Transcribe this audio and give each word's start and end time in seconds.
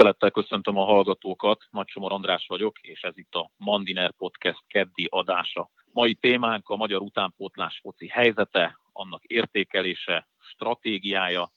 Tisztelettel 0.00 0.42
köszöntöm 0.42 0.76
a 0.76 0.84
hallgatókat, 0.84 1.64
Nagysomor 1.70 2.12
András 2.12 2.46
vagyok, 2.46 2.78
és 2.78 3.02
ez 3.02 3.18
itt 3.18 3.34
a 3.34 3.50
Mandiner 3.56 4.12
Podcast 4.12 4.62
keddi 4.66 5.06
adása. 5.10 5.70
Mai 5.92 6.14
témánk 6.14 6.68
a 6.68 6.76
magyar 6.76 7.00
utánpótlás 7.00 7.78
foci 7.82 8.08
helyzete, 8.08 8.78
annak 8.92 9.24
értékelése, 9.24 10.28
stratégiája, 10.38 11.50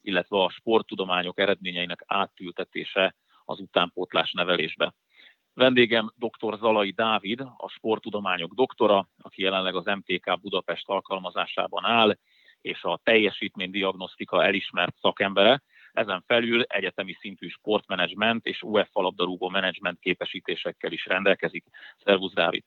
illetve 0.00 0.42
a 0.42 0.50
sporttudományok 0.50 1.38
eredményeinek 1.38 2.04
átültetése 2.06 3.14
az 3.44 3.60
utánpótlás 3.60 4.32
nevelésbe. 4.32 4.94
Vendégem 5.54 6.12
dr. 6.16 6.58
Zalai 6.58 6.90
Dávid, 6.90 7.40
a 7.40 7.68
sporttudományok 7.68 8.54
doktora, 8.54 9.08
aki 9.22 9.42
jelenleg 9.42 9.74
az 9.74 9.84
MTK 9.84 10.40
Budapest 10.40 10.88
alkalmazásában 10.88 11.84
áll, 11.84 12.16
és 12.60 12.82
a 12.82 13.00
teljesítménydiagnosztika 13.02 14.44
elismert 14.44 14.96
szakembere, 15.00 15.62
ezen 15.92 16.22
felül 16.26 16.62
egyetemi 16.62 17.16
szintű 17.20 17.48
sportmenedzsment 17.48 18.46
és 18.46 18.62
UEFA 18.62 19.00
labdarúgó 19.00 19.48
menedzsment 19.48 19.98
képesítésekkel 19.98 20.92
is 20.92 21.06
rendelkezik. 21.06 21.64
Szervusz, 22.04 22.32
Dávid! 22.32 22.64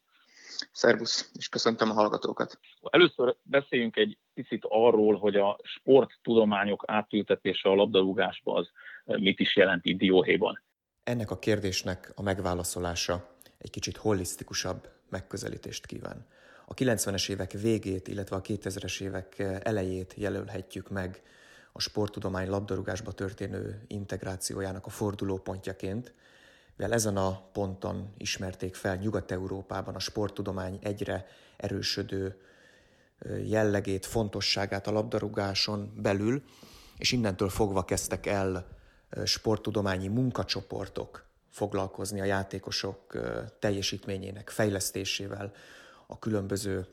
Szervusz, 0.71 1.31
és 1.33 1.49
köszöntöm 1.49 1.89
a 1.89 1.93
hallgatókat. 1.93 2.59
Először 2.89 3.35
beszéljünk 3.43 3.95
egy 3.95 4.17
picit 4.33 4.65
arról, 4.69 5.17
hogy 5.17 5.35
a 5.35 5.59
sporttudományok 5.63 6.83
átültetése 6.87 7.69
a 7.69 7.75
labdarúgásba 7.75 8.53
az 8.53 8.69
mit 9.05 9.39
is 9.39 9.55
jelent 9.55 9.85
itt 9.85 9.97
Dióhéjban. 9.97 10.63
Ennek 11.03 11.31
a 11.31 11.39
kérdésnek 11.39 12.11
a 12.15 12.21
megválaszolása 12.21 13.37
egy 13.57 13.69
kicsit 13.69 13.97
holisztikusabb 13.97 14.89
megközelítést 15.09 15.85
kíván. 15.85 16.25
A 16.65 16.73
90-es 16.73 17.29
évek 17.29 17.51
végét, 17.51 18.07
illetve 18.07 18.35
a 18.35 18.41
2000-es 18.41 19.01
évek 19.01 19.39
elejét 19.63 20.13
jelölhetjük 20.17 20.89
meg 20.89 21.21
a 21.71 21.79
sporttudomány 21.79 22.49
labdarúgásba 22.49 23.11
történő 23.11 23.83
integrációjának 23.87 24.85
a 24.85 24.89
fordulópontjaként, 24.89 26.13
mivel 26.75 26.93
ezen 26.93 27.17
a 27.17 27.41
ponton 27.51 28.13
ismerték 28.17 28.75
fel 28.75 28.95
Nyugat-Európában 28.95 29.95
a 29.95 29.99
sporttudomány 29.99 30.79
egyre 30.81 31.27
erősödő 31.57 32.41
jellegét, 33.43 34.05
fontosságát 34.05 34.87
a 34.87 34.91
labdarúgáson 34.91 35.93
belül, 35.95 36.43
és 36.97 37.11
innentől 37.11 37.49
fogva 37.49 37.85
kezdtek 37.85 38.25
el 38.25 38.67
sporttudományi 39.25 40.07
munkacsoportok 40.07 41.25
foglalkozni 41.49 42.21
a 42.21 42.23
játékosok 42.23 43.17
teljesítményének 43.59 44.49
fejlesztésével, 44.49 45.51
a 46.07 46.19
különböző 46.19 46.87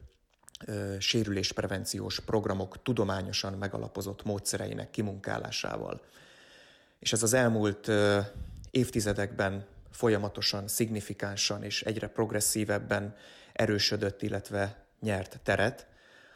sérülésprevenciós 0.99 2.21
programok 2.21 2.83
tudományosan 2.83 3.53
megalapozott 3.53 4.25
módszereinek 4.25 4.91
kimunkálásával. 4.91 6.01
És 6.99 7.13
ez 7.13 7.23
az 7.23 7.33
elmúlt 7.33 7.91
évtizedekben 8.71 9.67
folyamatosan, 9.91 10.69
szignifikánsan 10.69 11.63
és 11.63 11.83
egyre 11.83 12.09
progresszívebben 12.09 13.15
erősödött, 13.53 14.23
illetve 14.23 14.85
nyert 15.01 15.41
teret, 15.43 15.87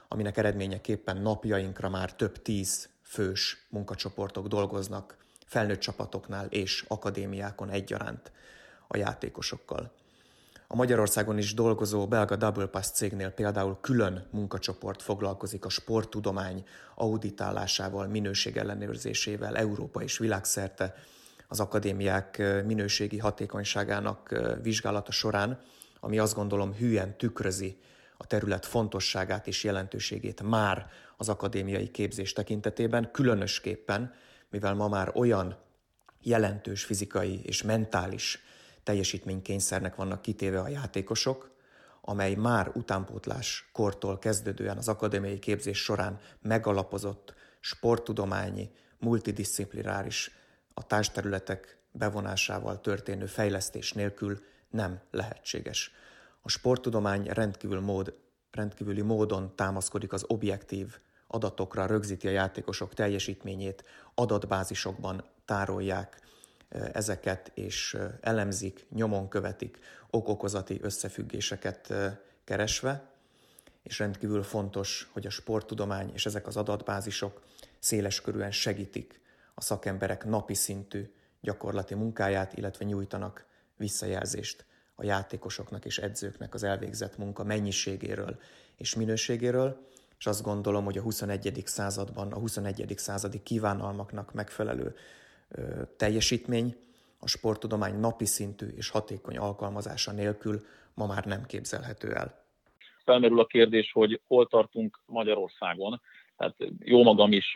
aminek 0.09 0.36
eredményeképpen 0.36 1.17
napjainkra 1.17 1.89
már 1.89 2.14
több 2.14 2.42
tíz 2.42 2.89
fős 3.03 3.67
munkacsoportok 3.70 4.47
dolgoznak 4.47 5.17
felnőtt 5.47 5.81
csapatoknál 5.81 6.47
és 6.47 6.84
akadémiákon 6.89 7.70
egyaránt 7.70 8.33
a 8.89 8.97
játékosokkal. 8.97 9.92
A 10.73 10.77
Magyarországon 10.77 11.39
is 11.39 11.55
dolgozó 11.55 12.06
belga 12.06 12.37
Double 12.37 12.67
Pass 12.67 12.87
cégnél 12.87 13.31
például 13.31 13.78
külön 13.81 14.27
munkacsoport 14.31 15.03
foglalkozik 15.03 15.64
a 15.64 15.69
sporttudomány 15.69 16.64
auditálásával, 16.95 18.06
minőségellenőrzésével 18.06 19.56
Európa 19.56 20.03
és 20.03 20.19
világszerte 20.19 20.95
az 21.48 21.61
akadémiák 21.61 22.42
minőségi 22.64 23.19
hatékonyságának 23.19 24.42
vizsgálata 24.63 25.13
során, 25.13 25.61
ami 26.01 26.19
azt 26.19 26.35
gondolom 26.35 26.75
hűen 26.75 27.17
tükrözi 27.17 27.79
a 28.17 28.27
terület 28.27 28.67
fontosságát 28.67 29.46
és 29.46 29.64
jelentőségét 29.64 30.42
már 30.42 30.86
az 31.17 31.29
akadémiai 31.29 31.91
képzés 31.91 32.33
tekintetében, 32.33 33.11
különösképpen, 33.11 34.14
mivel 34.51 34.75
ma 34.75 34.89
már 34.89 35.13
olyan 35.14 35.57
jelentős 36.20 36.85
fizikai 36.85 37.41
és 37.42 37.63
mentális 37.63 38.42
teljesítménykényszernek 38.83 39.95
vannak 39.95 40.23
kitéve 40.23 40.61
a 40.61 40.69
játékosok, 40.69 41.51
amely 42.01 42.35
már 42.35 42.70
utánpótlás 42.75 43.69
kortól 43.73 44.19
kezdődően 44.19 44.77
az 44.77 44.89
akadémiai 44.89 45.39
képzés 45.39 45.79
során 45.79 46.20
megalapozott 46.41 47.35
sporttudományi, 47.61 48.70
multidisziplináris, 48.98 50.31
a 50.75 50.87
társterületek 50.87 51.79
bevonásával 51.93 52.81
történő 52.81 53.27
fejlesztés 53.27 53.93
nélkül 53.93 54.41
nem 54.70 55.01
lehetséges. 55.11 55.93
A 56.41 56.49
sporttudomány 56.49 57.25
rendkívül 57.25 57.81
mód, 57.81 58.19
rendkívüli 58.51 59.01
módon 59.01 59.57
támaszkodik 59.57 60.13
az 60.13 60.25
objektív 60.27 60.99
adatokra, 61.27 61.87
rögzíti 61.87 62.29
a 62.29 62.31
játékosok 62.31 62.95
teljesítményét, 62.95 63.85
adatbázisokban 64.14 65.25
tárolják 65.45 66.20
ezeket, 66.92 67.50
és 67.55 67.98
elemzik, 68.20 68.86
nyomon 68.90 69.28
követik, 69.28 69.78
okokozati 70.10 70.78
összefüggéseket 70.83 71.92
keresve, 72.44 73.10
és 73.83 73.98
rendkívül 73.98 74.42
fontos, 74.42 75.10
hogy 75.12 75.27
a 75.27 75.30
sporttudomány 75.30 76.10
és 76.14 76.27
ezek 76.27 76.46
az 76.46 76.56
adatbázisok 76.56 77.42
széleskörűen 77.78 78.50
segítik 78.50 79.20
a 79.55 79.60
szakemberek 79.60 80.24
napi 80.24 80.55
szintű 80.55 81.12
gyakorlati 81.40 81.94
munkáját, 81.94 82.56
illetve 82.56 82.84
nyújtanak 82.84 83.46
visszajelzést 83.77 84.64
a 84.94 85.04
játékosoknak 85.04 85.84
és 85.84 85.98
edzőknek 85.98 86.54
az 86.54 86.62
elvégzett 86.62 87.16
munka 87.16 87.44
mennyiségéről 87.44 88.39
és 88.77 88.94
minőségéről, 88.94 89.86
és 90.18 90.27
azt 90.27 90.42
gondolom, 90.42 90.84
hogy 90.84 90.98
a 90.98 91.02
21. 91.02 91.62
században 91.66 92.33
a 92.33 92.39
21. 92.39 92.94
századi 92.96 93.42
kívánalmaknak 93.42 94.33
megfelelő 94.33 94.94
teljesítmény 95.96 96.77
a 97.18 97.29
sporttudomány 97.29 97.95
napi 97.95 98.24
szintű 98.24 98.67
és 98.67 98.89
hatékony 98.89 99.36
alkalmazása 99.36 100.13
nélkül 100.13 100.61
ma 100.95 101.07
már 101.07 101.24
nem 101.24 101.45
képzelhető 101.45 102.14
el. 102.14 102.45
Felmerül 103.05 103.40
a 103.40 103.46
kérdés, 103.46 103.92
hogy 103.92 104.20
hol 104.27 104.46
tartunk 104.46 105.01
Magyarországon. 105.07 106.01
Tehát 106.36 106.57
jó 106.79 107.02
magam 107.02 107.33
is, 107.33 107.52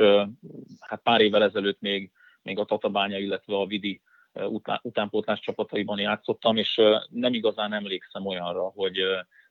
hát 0.81 1.01
pár 1.03 1.21
évvel 1.21 1.43
ezelőtt 1.43 1.81
még, 1.81 2.11
még 2.43 2.59
a 2.59 2.65
Tatabánya, 2.65 3.19
illetve 3.19 3.57
a 3.57 3.67
Vidi 3.67 4.01
utánpótlás 4.83 5.41
csapataiban 5.41 5.99
játszottam, 5.99 6.57
és 6.57 6.81
nem 7.11 7.35
igazán 7.35 7.73
emlékszem 7.73 8.27
olyanra, 8.27 8.63
hogy, 8.63 8.99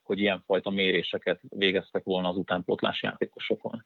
hogy 0.03 0.19
ilyenfajta 0.19 0.69
méréseket 0.69 1.39
végeztek 1.49 2.03
volna 2.03 2.29
az 2.29 2.35
utánpótlás 2.37 3.03
játékosokon. 3.03 3.85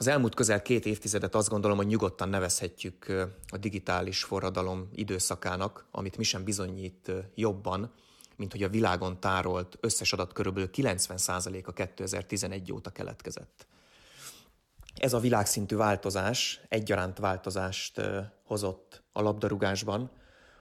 Az 0.00 0.06
elmúlt 0.06 0.34
közel 0.34 0.62
két 0.62 0.86
évtizedet 0.86 1.34
azt 1.34 1.48
gondolom, 1.48 1.76
hogy 1.76 1.86
nyugodtan 1.86 2.28
nevezhetjük 2.28 3.06
a 3.48 3.56
digitális 3.56 4.24
forradalom 4.24 4.88
időszakának, 4.94 5.86
amit 5.90 6.16
mi 6.16 6.22
sem 6.22 6.44
bizonyít 6.44 7.12
jobban, 7.34 7.92
mint 8.36 8.52
hogy 8.52 8.62
a 8.62 8.68
világon 8.68 9.20
tárolt 9.20 9.78
összes 9.80 10.12
adat 10.12 10.32
körülbelül 10.32 10.70
90%-a 10.72 11.72
2011 11.72 12.72
óta 12.72 12.90
keletkezett. 12.90 13.66
Ez 14.94 15.12
a 15.12 15.20
világszintű 15.20 15.76
változás 15.76 16.60
egyaránt 16.68 17.18
változást 17.18 18.00
hozott 18.44 19.02
a 19.12 19.22
labdarúgásban, 19.22 20.10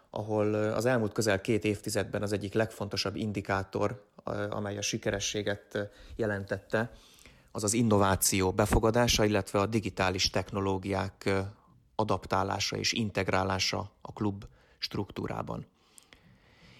ahol 0.09 0.53
az 0.53 0.85
elmúlt 0.85 1.13
közel 1.13 1.41
két 1.41 1.63
évtizedben 1.63 2.21
az 2.21 2.31
egyik 2.31 2.53
legfontosabb 2.53 3.15
indikátor, 3.15 4.09
amely 4.49 4.77
a 4.77 4.81
sikerességet 4.81 5.89
jelentette, 6.15 6.91
az 7.57 7.63
az 7.63 7.73
innováció 7.73 8.51
befogadása, 8.51 9.25
illetve 9.25 9.59
a 9.59 9.65
digitális 9.65 10.29
technológiák 10.29 11.29
adaptálása 11.95 12.77
és 12.77 12.93
integrálása 12.93 13.91
a 14.01 14.13
klub 14.13 14.45
struktúrában. 14.77 15.65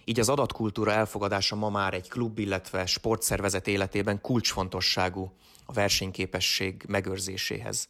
Így 0.04 0.20
az 0.20 0.28
adatkultúra 0.28 0.92
elfogadása 0.92 1.56
ma 1.56 1.70
már 1.70 1.94
egy 1.94 2.08
klub, 2.08 2.38
illetve 2.38 2.86
sportszervezet 2.86 3.66
életében 3.66 4.20
kulcsfontosságú 4.20 5.32
a 5.64 5.72
versenyképesség 5.72 6.84
megőrzéséhez. 6.88 7.88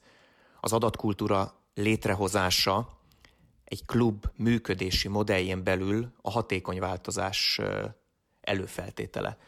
Az 0.60 0.72
adatkultúra 0.72 1.54
létrehozása 1.74 2.98
egy 3.64 3.86
klub 3.86 4.26
működési 4.36 5.08
modelljén 5.08 5.64
belül 5.64 6.12
a 6.22 6.30
hatékony 6.30 6.80
változás 6.80 7.60
előfeltétele 8.40 9.38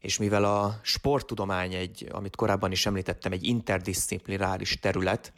és 0.00 0.18
mivel 0.18 0.44
a 0.44 0.78
sporttudomány 0.82 1.74
egy, 1.74 2.08
amit 2.12 2.36
korábban 2.36 2.72
is 2.72 2.86
említettem, 2.86 3.32
egy 3.32 3.44
interdisziplináris 3.44 4.78
terület, 4.78 5.32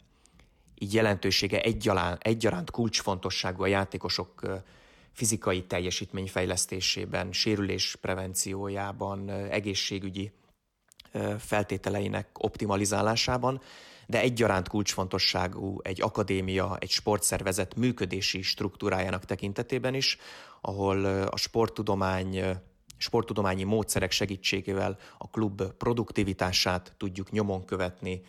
így 0.77 0.93
jelentősége 0.93 1.61
egyaránt, 1.61 2.21
egyaránt 2.21 2.71
kulcsfontosságú 2.71 3.63
a 3.63 3.67
játékosok 3.67 4.61
fizikai 5.11 5.63
teljesítményfejlesztésében, 5.63 7.31
sérülés 7.31 7.95
prevenciójában, 8.01 9.29
egészségügyi 9.29 10.31
feltételeinek 11.37 12.27
optimalizálásában. 12.33 13.61
de 14.07 14.19
egyaránt 14.19 14.67
kulcsfontosságú 14.67 15.79
egy 15.81 16.01
akadémia, 16.01 16.77
egy 16.79 16.89
sportszervezet 16.89 17.75
működési 17.75 18.41
struktúrájának 18.41 19.25
tekintetében 19.25 19.93
is, 19.93 20.17
ahol 20.61 21.05
a 21.05 21.37
sporttudomány 21.37 22.59
sporttudományi 23.03 23.63
módszerek 23.63 24.11
segítségével 24.11 24.97
a 25.17 25.29
klub 25.29 25.63
produktivitását 25.63 26.93
tudjuk 26.97 27.31
nyomon 27.31 27.65
követni, 27.65 28.21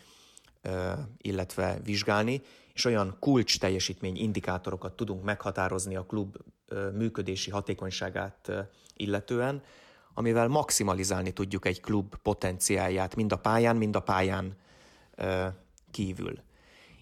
illetve 1.18 1.78
vizsgálni, 1.84 2.42
és 2.72 2.84
olyan 2.84 3.16
kulcs 3.20 3.58
teljesítmény 3.58 4.16
indikátorokat 4.16 4.92
tudunk 4.92 5.24
meghatározni 5.24 5.96
a 5.96 6.04
klub 6.04 6.36
működési 6.94 7.50
hatékonyságát 7.50 8.52
illetően, 8.96 9.62
amivel 10.14 10.48
maximalizálni 10.48 11.32
tudjuk 11.32 11.66
egy 11.66 11.80
klub 11.80 12.14
potenciáját 12.16 13.16
mind 13.16 13.32
a 13.32 13.36
pályán, 13.36 13.76
mind 13.76 13.96
a 13.96 14.00
pályán 14.00 14.56
kívül. 15.90 16.38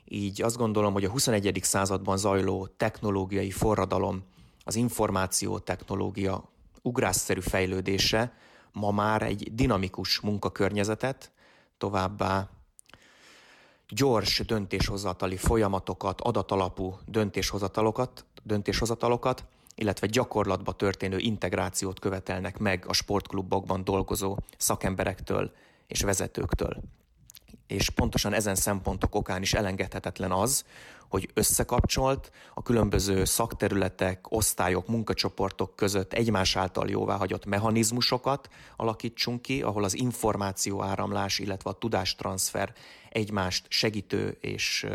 Így 0.05 0.43
azt 0.43 0.57
gondolom, 0.57 0.93
hogy 0.93 1.05
a 1.05 1.11
21. 1.11 1.59
században 1.63 2.17
zajló 2.17 2.67
technológiai 2.67 3.51
forradalom, 3.51 4.23
az 4.65 4.75
információ 4.75 5.59
technológia 5.59 6.52
ugrásszerű 6.83 7.41
fejlődése 7.41 8.33
ma 8.73 8.91
már 8.91 9.23
egy 9.23 9.55
dinamikus 9.55 10.21
munkakörnyezetet, 10.21 11.33
továbbá 11.79 12.49
gyors 13.89 14.39
döntéshozatali 14.39 15.37
folyamatokat, 15.37 16.21
adatalapú 16.21 16.99
döntéshozatalokat, 17.07 18.25
döntéshozatalokat, 18.43 19.45
illetve 19.75 20.07
gyakorlatba 20.07 20.73
történő 20.73 21.19
integrációt 21.19 21.99
követelnek 21.99 22.59
meg 22.59 22.85
a 22.89 22.93
sportklubokban 22.93 23.85
dolgozó 23.85 24.37
szakemberektől 24.59 25.53
és 25.87 26.01
vezetőktől. 26.01 26.83
És 27.67 27.91
pontosan 27.91 28.33
ezen 28.33 28.55
szempontok 28.55 29.15
okán 29.15 29.43
is 29.43 29.55
elengedhetetlen 29.55 30.33
az, 30.33 30.65
hogy 31.09 31.31
összekapcsolt, 31.35 32.31
a 32.55 32.63
különböző 32.63 33.25
szakterületek, 33.25 34.33
osztályok, 34.33 34.89
munkacsoportok 34.89 35.77
között 35.77 36.13
egymás 36.13 36.57
által 36.57 36.89
jóváhagyott 36.89 37.45
mechanizmusokat 37.45 38.49
alakítsunk 38.77 39.43
ki, 39.43 39.63
ahol 39.63 39.85
az 39.85 39.95
információ 39.95 40.83
áramlás, 40.83 41.39
illetve 41.39 41.71
a 41.71 41.79
tudástranszfer 41.79 42.73
egymást 43.11 43.67
segítő 43.69 44.37
és 44.41 44.87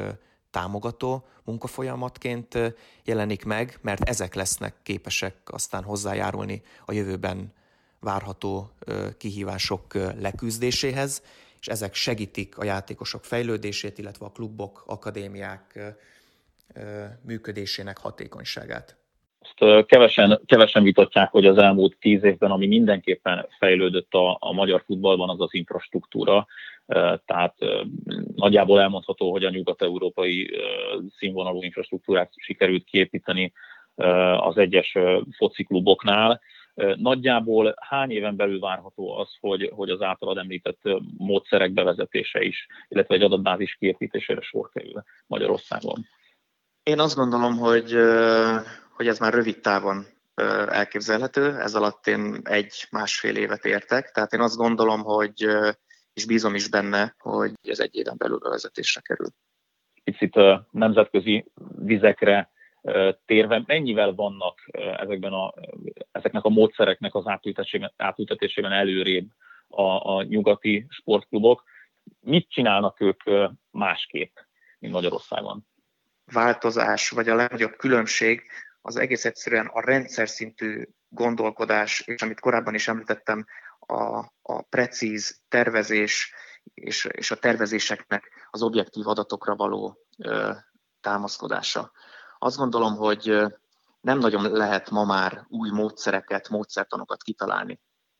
támogató 0.51 1.25
munkafolyamatként 1.43 2.57
jelenik 3.03 3.45
meg, 3.45 3.79
mert 3.81 4.09
ezek 4.09 4.35
lesznek 4.35 4.75
képesek 4.83 5.35
aztán 5.45 5.83
hozzájárulni 5.83 6.61
a 6.85 6.91
jövőben 6.91 7.53
várható 7.99 8.71
kihívások 9.17 9.93
leküzdéséhez, 9.93 11.21
és 11.59 11.67
ezek 11.67 11.93
segítik 11.93 12.57
a 12.57 12.63
játékosok 12.63 13.23
fejlődését, 13.23 13.97
illetve 13.97 14.25
a 14.25 14.31
klubok, 14.31 14.83
akadémiák 14.87 15.79
működésének 17.25 17.97
hatékonyságát. 17.97 18.97
Ezt 19.39 19.85
kevesen, 19.85 20.41
kevesen 20.45 20.83
vitatják, 20.83 21.31
hogy 21.31 21.45
az 21.45 21.57
elmúlt 21.57 21.97
tíz 21.99 22.23
évben, 22.23 22.51
ami 22.51 22.67
mindenképpen 22.67 23.47
fejlődött 23.59 24.13
a, 24.13 24.37
a 24.39 24.53
magyar 24.53 24.83
futballban, 24.85 25.29
az 25.29 25.41
az 25.41 25.53
infrastruktúra. 25.53 26.47
Tehát 27.25 27.55
nagyjából 28.35 28.81
elmondható, 28.81 29.31
hogy 29.31 29.43
a 29.43 29.49
nyugat-európai 29.49 30.51
színvonalú 31.17 31.63
infrastruktúrát 31.63 32.31
sikerült 32.35 32.83
kiépíteni 32.83 33.53
az 34.37 34.57
egyes 34.57 34.97
focikluboknál. 35.37 36.41
Nagyjából 36.95 37.75
hány 37.79 38.11
éven 38.11 38.35
belül 38.35 38.59
várható 38.59 39.17
az, 39.17 39.35
hogy, 39.39 39.71
hogy 39.75 39.89
az 39.89 40.01
általad 40.01 40.37
említett 40.37 40.79
módszerek 41.17 41.71
bevezetése 41.71 42.41
is, 42.41 42.67
illetve 42.87 43.15
egy 43.15 43.21
adatbázis 43.21 43.75
kiépítésére 43.75 44.41
sor 44.41 44.69
kerül 44.69 45.03
Magyarországon? 45.27 46.05
Én 46.83 46.99
azt 46.99 47.15
gondolom, 47.15 47.57
hogy, 47.57 47.97
hogy 48.91 49.07
ez 49.07 49.19
már 49.19 49.33
rövid 49.33 49.59
távon 49.59 50.05
elképzelhető, 50.67 51.59
ez 51.59 51.75
alatt 51.75 52.07
én 52.07 52.39
egy-másfél 52.43 53.35
évet 53.35 53.65
értek, 53.65 54.11
tehát 54.11 54.33
én 54.33 54.39
azt 54.39 54.57
gondolom, 54.57 55.01
hogy 55.01 55.47
és 56.13 56.25
bízom 56.25 56.55
is 56.55 56.69
benne, 56.69 57.15
hogy 57.17 57.51
ez 57.61 57.79
egy 57.79 57.95
éven 57.95 58.17
belül 58.17 58.37
bevezetésre 58.37 59.01
kerül. 59.01 59.27
Picit 60.03 60.35
nemzetközi 60.71 61.45
vizekre 61.77 62.51
térve, 63.25 63.63
mennyivel 63.65 64.13
vannak 64.13 64.59
ezekben 64.97 65.33
a, 65.33 65.53
ezeknek 66.11 66.43
a 66.43 66.49
módszereknek 66.49 67.15
az 67.15 67.27
átültetésében, 67.27 67.93
átültetésében 67.97 68.71
előrébb 68.71 69.29
a, 69.67 70.15
a 70.15 70.23
nyugati 70.23 70.85
sportklubok? 70.89 71.63
Mit 72.19 72.49
csinálnak 72.49 73.01
ők 73.01 73.23
másképp, 73.71 74.35
mint 74.79 74.93
Magyarországon? 74.93 75.65
Változás, 76.25 77.09
vagy 77.09 77.29
a 77.29 77.35
legnagyobb 77.35 77.75
különbség 77.75 78.41
az 78.81 78.95
egész 78.95 79.25
egyszerűen 79.25 79.65
a 79.65 79.81
rendszer 79.81 80.29
szintű 80.29 80.83
gondolkodás, 81.09 81.99
és 81.99 82.21
amit 82.21 82.39
korábban 82.39 82.73
is 82.73 82.87
említettem, 82.87 83.45
a, 83.79 84.17
a 84.41 84.61
precíz 84.69 85.41
tervezés 85.47 86.33
és, 86.73 87.07
és 87.11 87.31
a 87.31 87.35
tervezéseknek 87.35 88.47
az 88.49 88.61
objektív 88.61 89.07
adatokra 89.07 89.55
való 89.55 89.97
ö, 90.17 90.51
támaszkodása. 91.01 91.91
Azt 92.39 92.57
gondolom, 92.57 92.95
hogy 92.95 93.43
nem 94.01 94.19
nagyon 94.19 94.51
lehet 94.51 94.89
ma 94.89 95.05
már 95.05 95.45
új 95.47 95.69
módszereket, 95.69 96.49
módszertanokat 96.49 97.23
kitalálni. 97.23 97.79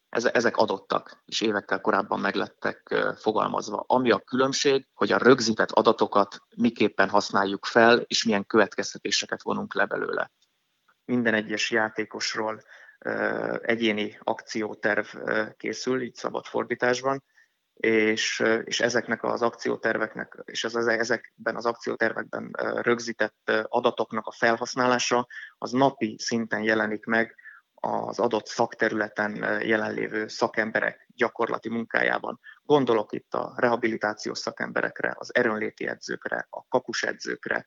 Ezek 0.09 0.57
adottak, 0.57 1.21
és 1.25 1.41
évekkel 1.41 1.81
korábban 1.81 2.19
meglettek 2.19 2.95
fogalmazva. 3.15 3.83
Ami 3.87 4.11
a 4.11 4.19
különbség, 4.19 4.87
hogy 4.93 5.11
a 5.11 5.17
rögzített 5.17 5.71
adatokat 5.71 6.41
miképpen 6.55 7.09
használjuk 7.09 7.65
fel, 7.65 7.97
és 7.99 8.23
milyen 8.23 8.45
következtetéseket 8.45 9.41
vonunk 9.41 9.73
le 9.73 9.85
belőle. 9.85 10.31
Minden 11.05 11.33
egyes 11.33 11.71
játékosról 11.71 12.61
egyéni 13.61 14.19
akcióterv 14.23 15.05
készül, 15.57 16.01
így 16.01 16.15
szabad 16.15 16.45
fordításban, 16.45 17.23
és, 17.77 18.44
és 18.63 18.79
ezeknek 18.79 19.24
az 19.24 19.41
akcióterveknek, 19.41 20.38
és 20.45 20.63
az, 20.63 20.88
ezekben 20.88 21.56
az 21.56 21.65
akciótervekben 21.65 22.51
rögzített 22.81 23.51
adatoknak 23.63 24.27
a 24.27 24.31
felhasználása 24.31 25.27
az 25.57 25.71
napi 25.71 26.15
szinten 26.19 26.63
jelenik 26.63 27.06
meg 27.06 27.35
az 27.74 28.19
adott 28.19 28.45
szakterületen 28.45 29.62
jelenlévő 29.62 30.27
szakemberek 30.27 31.07
gyakorlati 31.15 31.69
munkájában. 31.69 32.39
Gondolok 32.63 33.12
itt 33.12 33.33
a 33.33 33.53
rehabilitációs 33.56 34.38
szakemberekre, 34.38 35.13
az 35.18 35.35
erőnléti 35.35 35.88
edzőkre, 35.88 36.47
a 36.50 36.68
kapus 36.68 37.04
edzőkre, 37.04 37.66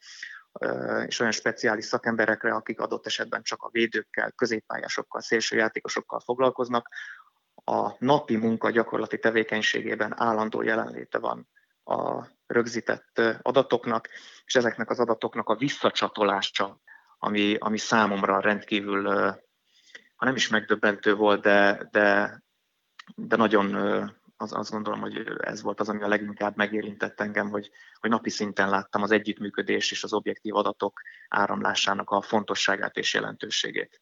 és 1.07 1.21
olyan 1.21 1.33
speciális 1.33 1.85
szakemberekre, 1.85 2.55
akik 2.55 2.81
adott 2.81 3.07
esetben 3.07 3.43
csak 3.43 3.63
a 3.63 3.69
védőkkel, 3.73 4.33
középpályásokkal, 4.33 5.21
szélső 5.21 5.57
játékosokkal 5.57 6.21
foglalkoznak, 6.21 6.89
a 7.71 7.97
napi 7.99 8.37
munka 8.37 8.71
gyakorlati 8.71 9.19
tevékenységében 9.19 10.21
állandó 10.21 10.63
jelenléte 10.63 11.19
van 11.19 11.49
a 11.85 12.27
rögzített 12.47 13.21
adatoknak, 13.43 14.09
és 14.45 14.55
ezeknek 14.55 14.91
az 14.91 15.01
adatoknak 15.01 15.49
a 15.49 15.57
visszacsatolása, 15.57 16.81
ami, 17.19 17.57
ami 17.59 17.79
számomra 17.79 18.41
rendkívül, 18.41 19.07
ha 20.17 20.25
nem 20.25 20.35
is 20.35 20.49
megdöbbentő 20.49 21.15
volt, 21.15 21.43
de, 21.43 21.89
de, 21.91 22.41
de 23.15 23.37
nagyon 23.37 23.75
az, 24.37 24.53
azt 24.53 24.71
gondolom, 24.71 25.01
hogy 25.01 25.27
ez 25.41 25.63
volt 25.63 25.81
az, 25.81 25.89
ami 25.89 26.03
a 26.03 26.09
leginkább 26.09 26.57
megérintett 26.57 27.21
engem, 27.21 27.51
hogy, 27.51 27.71
hogy 28.01 28.11
napi 28.11 28.31
szinten 28.31 28.69
láttam 28.69 29.03
az 29.03 29.11
együttműködés 29.11 29.91
és 29.91 30.05
az 30.05 30.13
objektív 30.13 30.55
adatok 30.57 31.01
áramlásának 31.29 32.11
a 32.11 32.23
fontosságát 32.23 32.97
és 32.97 33.15
jelentőségét. 33.15 34.01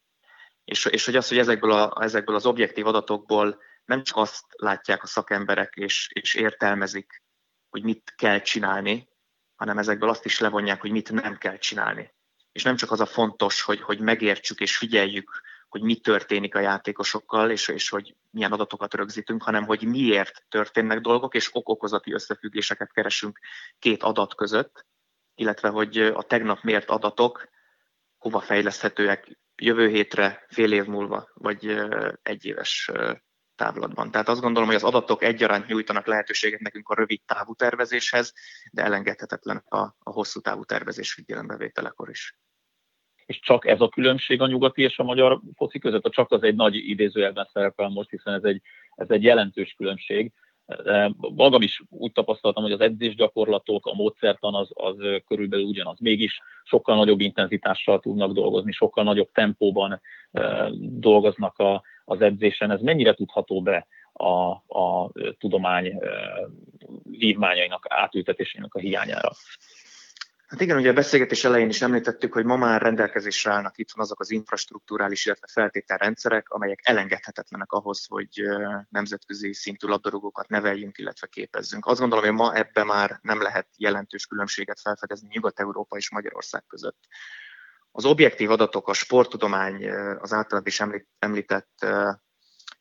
És, 0.69 0.85
és 0.85 1.05
hogy 1.05 1.17
az, 1.17 1.29
hogy 1.29 1.39
ezekből, 1.39 1.73
a, 1.73 2.03
ezekből 2.03 2.35
az 2.35 2.47
objektív 2.47 2.87
adatokból 2.87 3.61
nem 3.85 4.03
csak 4.03 4.17
azt 4.17 4.45
látják 4.57 5.03
a 5.03 5.07
szakemberek 5.07 5.75
és, 5.75 6.09
és 6.13 6.35
értelmezik, 6.35 7.23
hogy 7.69 7.83
mit 7.83 8.15
kell 8.17 8.41
csinálni, 8.41 9.09
hanem 9.57 9.79
ezekből 9.79 10.09
azt 10.09 10.25
is 10.25 10.39
levonják, 10.39 10.81
hogy 10.81 10.91
mit 10.91 11.13
nem 11.13 11.37
kell 11.37 11.59
csinálni. 11.59 12.15
És 12.53 12.63
nem 12.63 12.77
csak 12.77 12.91
az 12.91 13.01
a 13.01 13.07
fontos, 13.07 13.63
hogy, 13.63 13.81
hogy 13.81 14.01
megértsük 14.01 14.61
és 14.61 14.77
figyeljük, 14.77 15.43
hogy 15.69 15.83
mi 15.83 15.97
történik 15.97 16.55
a 16.55 16.61
játékosokkal, 16.61 17.51
és, 17.51 17.69
és 17.69 17.89
hogy 17.89 18.15
milyen 18.31 18.53
adatokat 18.53 18.95
rögzítünk, 18.95 19.43
hanem 19.43 19.65
hogy 19.65 19.83
miért 19.83 20.45
történnek 20.49 21.01
dolgok, 21.01 21.35
és 21.35 21.51
ok-okozati 21.53 22.13
összefüggéseket 22.13 22.93
keresünk 22.93 23.39
két 23.79 24.03
adat 24.03 24.35
között, 24.35 24.87
illetve 25.35 25.69
hogy 25.69 25.99
a 25.99 26.23
tegnap 26.23 26.63
mért 26.63 26.91
adatok 26.91 27.49
hova 28.17 28.41
fejleszthetőek 28.41 29.39
jövő 29.63 29.89
hétre, 29.89 30.45
fél 30.49 30.73
év 30.73 30.85
múlva, 30.85 31.29
vagy 31.35 31.79
egy 32.23 32.45
éves 32.45 32.91
távlatban. 33.55 34.11
Tehát 34.11 34.29
azt 34.29 34.41
gondolom, 34.41 34.69
hogy 34.69 34.77
az 34.77 34.85
adatok 34.85 35.23
egyaránt 35.23 35.67
nyújtanak 35.67 36.07
lehetőséget 36.07 36.61
nekünk 36.61 36.89
a 36.89 36.95
rövid 36.95 37.21
távú 37.27 37.55
tervezéshez, 37.55 38.33
de 38.73 38.83
elengedhetetlen 38.83 39.57
a, 39.57 39.79
a 39.79 40.11
hosszú 40.11 40.41
távú 40.41 40.65
tervezés 40.65 41.13
figyelembevételekor 41.13 42.09
is 42.09 42.39
és 43.29 43.41
csak 43.41 43.67
ez 43.67 43.81
a 43.81 43.89
különbség 43.89 44.41
a 44.41 44.47
nyugati 44.47 44.83
és 44.83 44.99
a 44.99 45.03
magyar 45.03 45.41
foci 45.55 45.79
között, 45.79 46.05
a 46.05 46.11
csak 46.11 46.31
az 46.31 46.43
egy 46.43 46.55
nagy 46.55 46.75
idézőjelben 46.75 47.49
szerepel 47.53 47.89
most, 47.89 48.11
hiszen 48.11 48.35
ez 48.35 48.43
egy, 48.43 48.63
ez 48.95 49.11
egy 49.11 49.23
jelentős 49.23 49.75
különbség. 49.77 50.33
Magam 51.17 51.63
is 51.63 51.83
úgy 51.91 52.13
tapasztaltam, 52.13 52.63
hogy 52.63 52.73
az 52.73 52.81
edzésgyakorlatok, 52.81 53.87
a 53.87 53.95
módszertan 53.95 54.55
az, 54.55 54.69
az 54.75 54.97
körülbelül 55.27 55.67
ugyanaz. 55.67 55.99
Mégis 56.01 56.41
sokkal 56.65 56.97
nagyobb 56.97 57.21
intenzitással 57.21 58.01
tudnak 58.01 58.33
dolgozni, 58.33 58.73
sokkal 58.73 59.05
nagyobb 59.05 59.31
tempóban 59.33 60.01
dolgoznak 60.81 61.59
a, 61.59 61.83
az 62.05 62.21
edzésen. 62.21 62.71
Ez 62.71 62.81
mennyire 62.81 63.15
tudható 63.15 63.63
be 63.63 63.87
a, 64.13 64.51
a 64.79 65.11
tudomány 65.39 65.99
vívmányainak 67.03 67.87
átültetésének 67.89 68.75
a 68.75 68.79
hiányára? 68.79 69.31
Hát 70.49 70.61
igen, 70.61 70.77
ugye 70.77 70.91
a 70.91 70.93
beszélgetés 70.93 71.45
elején 71.45 71.69
is 71.69 71.83
említettük, 71.83 72.33
hogy 72.33 72.45
ma 72.45 72.57
már 72.57 72.83
rendelkezésre 72.83 73.53
állnak 73.53 73.79
itt 73.79 73.91
van 73.95 74.05
azok 74.05 74.21
az 74.21 74.31
infrastruktúrális, 74.31 75.27
illetve 75.27 75.47
feltételrendszerek, 75.51 76.49
amelyek 76.49 76.81
elengedhetetlenek 76.83 77.73
ahhoz, 77.73 78.07
hogy 78.07 78.43
nemzetközi 78.89 79.55
szintű 79.55 79.87
labdarúgókat 79.87 80.49
neveljünk, 80.49 80.99
illetve 80.99 81.27
képezzünk. 81.27 81.87
Azt 81.87 82.01
gondolom, 82.01 82.25
hogy 82.25 82.35
ma 82.35 82.55
ebbe 82.55 82.85
már 82.85 83.19
nem 83.23 83.43
lehet 83.43 83.69
jelentős 83.77 84.27
különbséget 84.27 84.81
felfedezni 84.81 85.29
Nyugat-Európa 85.31 85.97
és 85.97 86.11
Magyarország 86.11 86.65
között. 86.67 87.07
Az 87.91 88.05
objektív 88.05 88.51
adatok, 88.51 88.89
a 88.89 88.93
sporttudomány, 88.93 89.91
az 90.19 90.33
általad 90.33 90.67
is 90.67 90.83
említett 91.19 91.87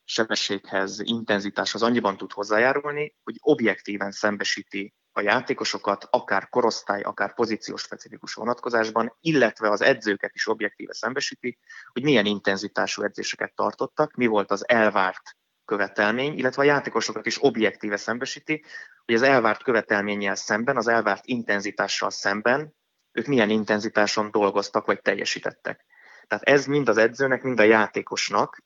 sebességhez, 0.03 0.99
intenzitáshoz 0.99 1.83
annyiban 1.83 2.17
tud 2.17 2.31
hozzájárulni, 2.31 3.15
hogy 3.23 3.35
objektíven 3.39 4.11
szembesíti 4.11 4.93
a 5.17 5.21
játékosokat, 5.21 6.07
akár 6.09 6.49
korosztály, 6.49 7.01
akár 7.01 7.33
pozíciós 7.33 7.81
specifikus 7.81 8.33
vonatkozásban, 8.33 9.17
illetve 9.21 9.69
az 9.69 9.81
edzőket 9.81 10.31
is 10.33 10.47
objektíve 10.47 10.93
szembesíti, 10.93 11.57
hogy 11.93 12.03
milyen 12.03 12.25
intenzitású 12.25 13.03
edzéseket 13.03 13.55
tartottak, 13.55 14.15
mi 14.15 14.25
volt 14.25 14.51
az 14.51 14.67
elvárt 14.67 15.35
követelmény, 15.65 16.37
illetve 16.37 16.61
a 16.61 16.65
játékosokat 16.65 17.25
is 17.25 17.43
objektíve 17.43 17.97
szembesíti, 17.97 18.63
hogy 19.05 19.15
az 19.15 19.21
elvárt 19.21 19.63
követelménnyel 19.63 20.35
szemben, 20.35 20.77
az 20.77 20.87
elvárt 20.87 21.25
intenzitással 21.25 22.09
szemben 22.09 22.75
ők 23.11 23.25
milyen 23.25 23.49
intenzitáson 23.49 24.31
dolgoztak 24.31 24.85
vagy 24.85 25.01
teljesítettek. 25.01 25.85
Tehát 26.27 26.43
ez 26.43 26.65
mind 26.65 26.89
az 26.89 26.97
edzőnek, 26.97 27.43
mind 27.43 27.59
a 27.59 27.63
játékosnak 27.63 28.63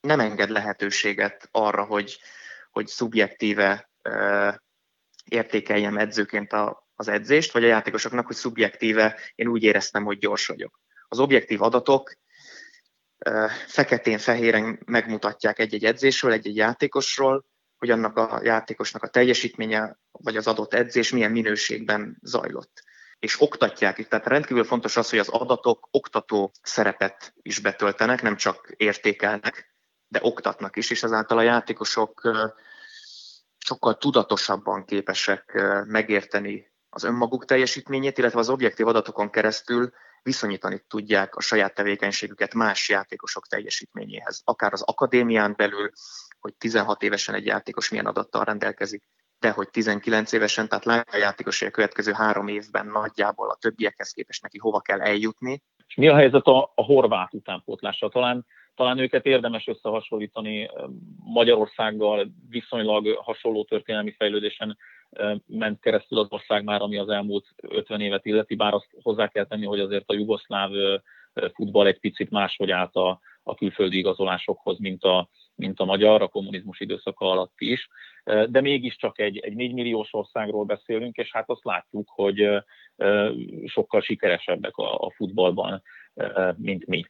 nem 0.00 0.20
enged 0.20 0.48
lehetőséget 0.48 1.48
arra, 1.50 1.84
hogy, 1.84 2.20
hogy 2.70 2.86
szubjektíve 2.86 3.90
értékeljem 5.28 5.98
edzőként 5.98 6.52
a, 6.52 6.88
az 6.94 7.08
edzést, 7.08 7.52
vagy 7.52 7.64
a 7.64 7.66
játékosoknak, 7.66 8.26
hogy 8.26 8.36
szubjektíve 8.36 9.20
én 9.34 9.48
úgy 9.48 9.62
éreztem, 9.62 10.04
hogy 10.04 10.18
gyors 10.18 10.46
vagyok. 10.46 10.80
Az 11.08 11.18
objektív 11.18 11.62
adatok 11.62 12.12
feketén-fehéren 13.66 14.78
megmutatják 14.86 15.58
egy-egy 15.58 15.84
edzésről, 15.84 16.32
egy-egy 16.32 16.56
játékosról, 16.56 17.44
hogy 17.78 17.90
annak 17.90 18.16
a 18.16 18.40
játékosnak 18.42 19.02
a 19.02 19.08
teljesítménye, 19.08 19.98
vagy 20.10 20.36
az 20.36 20.46
adott 20.46 20.74
edzés 20.74 21.10
milyen 21.10 21.30
minőségben 21.30 22.18
zajlott. 22.22 22.82
És 23.18 23.40
oktatják 23.40 23.98
itt, 23.98 24.08
tehát 24.08 24.26
rendkívül 24.26 24.64
fontos 24.64 24.96
az, 24.96 25.10
hogy 25.10 25.18
az 25.18 25.28
adatok 25.28 25.88
oktató 25.90 26.52
szerepet 26.62 27.32
is 27.42 27.58
betöltenek, 27.58 28.22
nem 28.22 28.36
csak 28.36 28.72
értékelnek, 28.76 29.76
de 30.08 30.18
oktatnak 30.22 30.76
is, 30.76 30.90
és 30.90 31.02
ezáltal 31.02 31.38
a 31.38 31.42
játékosok 31.42 32.30
sokkal 33.68 33.96
tudatosabban 33.96 34.84
képesek 34.84 35.62
megérteni 35.86 36.72
az 36.90 37.04
önmaguk 37.04 37.44
teljesítményét, 37.44 38.18
illetve 38.18 38.38
az 38.38 38.48
objektív 38.48 38.86
adatokon 38.86 39.30
keresztül 39.30 39.92
viszonyítani 40.22 40.84
tudják 40.88 41.34
a 41.34 41.40
saját 41.40 41.74
tevékenységüket 41.74 42.54
más 42.54 42.88
játékosok 42.88 43.46
teljesítményéhez. 43.46 44.40
Akár 44.44 44.72
az 44.72 44.82
akadémián 44.82 45.54
belül, 45.56 45.90
hogy 46.40 46.54
16 46.54 47.02
évesen 47.02 47.34
egy 47.34 47.46
játékos 47.46 47.88
milyen 47.88 48.06
adattal 48.06 48.44
rendelkezik, 48.44 49.02
de 49.38 49.50
hogy 49.50 49.70
19 49.70 50.32
évesen, 50.32 50.68
tehát 50.68 50.84
látja 50.84 51.18
a 51.18 51.22
játékos, 51.22 51.58
hogy 51.58 51.68
a 51.68 51.70
következő 51.70 52.12
három 52.12 52.48
évben 52.48 52.86
nagyjából 52.86 53.50
a 53.50 53.56
többiekhez 53.60 54.10
képest 54.10 54.42
neki 54.42 54.58
hova 54.58 54.80
kell 54.80 55.00
eljutni. 55.00 55.62
Mi 55.96 56.08
a 56.08 56.14
helyzet 56.14 56.46
a, 56.46 56.72
a 56.74 56.84
horvát 56.84 57.34
utánpótlással? 57.34 58.10
Talán 58.10 58.46
talán 58.78 58.98
őket 58.98 59.26
érdemes 59.26 59.66
összehasonlítani 59.66 60.70
Magyarországgal, 61.24 62.30
viszonylag 62.48 63.06
hasonló 63.06 63.64
történelmi 63.64 64.10
fejlődésen 64.10 64.78
ment 65.46 65.80
keresztül 65.80 66.18
az 66.18 66.26
ország 66.30 66.64
már, 66.64 66.82
ami 66.82 66.98
az 66.98 67.08
elmúlt 67.08 67.46
50 67.56 68.00
évet 68.00 68.26
illeti, 68.26 68.54
bár 68.54 68.74
azt 68.74 68.88
hozzá 69.02 69.28
kell 69.28 69.44
tenni, 69.44 69.66
hogy 69.66 69.80
azért 69.80 70.10
a 70.10 70.14
jugoszláv 70.14 70.70
futball 71.54 71.86
egy 71.86 71.98
picit 71.98 72.30
máshogy 72.30 72.70
állt 72.70 72.94
a, 72.94 73.20
a 73.42 73.54
külföldi 73.54 73.98
igazolásokhoz, 73.98 74.78
mint 74.78 75.04
a, 75.04 75.28
mint 75.54 75.80
a 75.80 75.84
magyar, 75.84 76.22
a 76.22 76.28
kommunizmus 76.28 76.80
időszaka 76.80 77.30
alatt 77.30 77.54
is, 77.60 77.88
de 78.24 78.60
mégiscsak 78.60 79.18
egy, 79.18 79.38
egy 79.38 79.54
4 79.54 79.72
milliós 79.72 80.08
országról 80.14 80.64
beszélünk, 80.64 81.16
és 81.16 81.32
hát 81.32 81.50
azt 81.50 81.64
látjuk, 81.64 82.08
hogy 82.14 82.48
sokkal 83.66 84.00
sikeresebbek 84.00 84.76
a, 84.76 84.98
a 84.98 85.10
futballban, 85.10 85.82
mint 86.56 86.86
mi. 86.86 87.04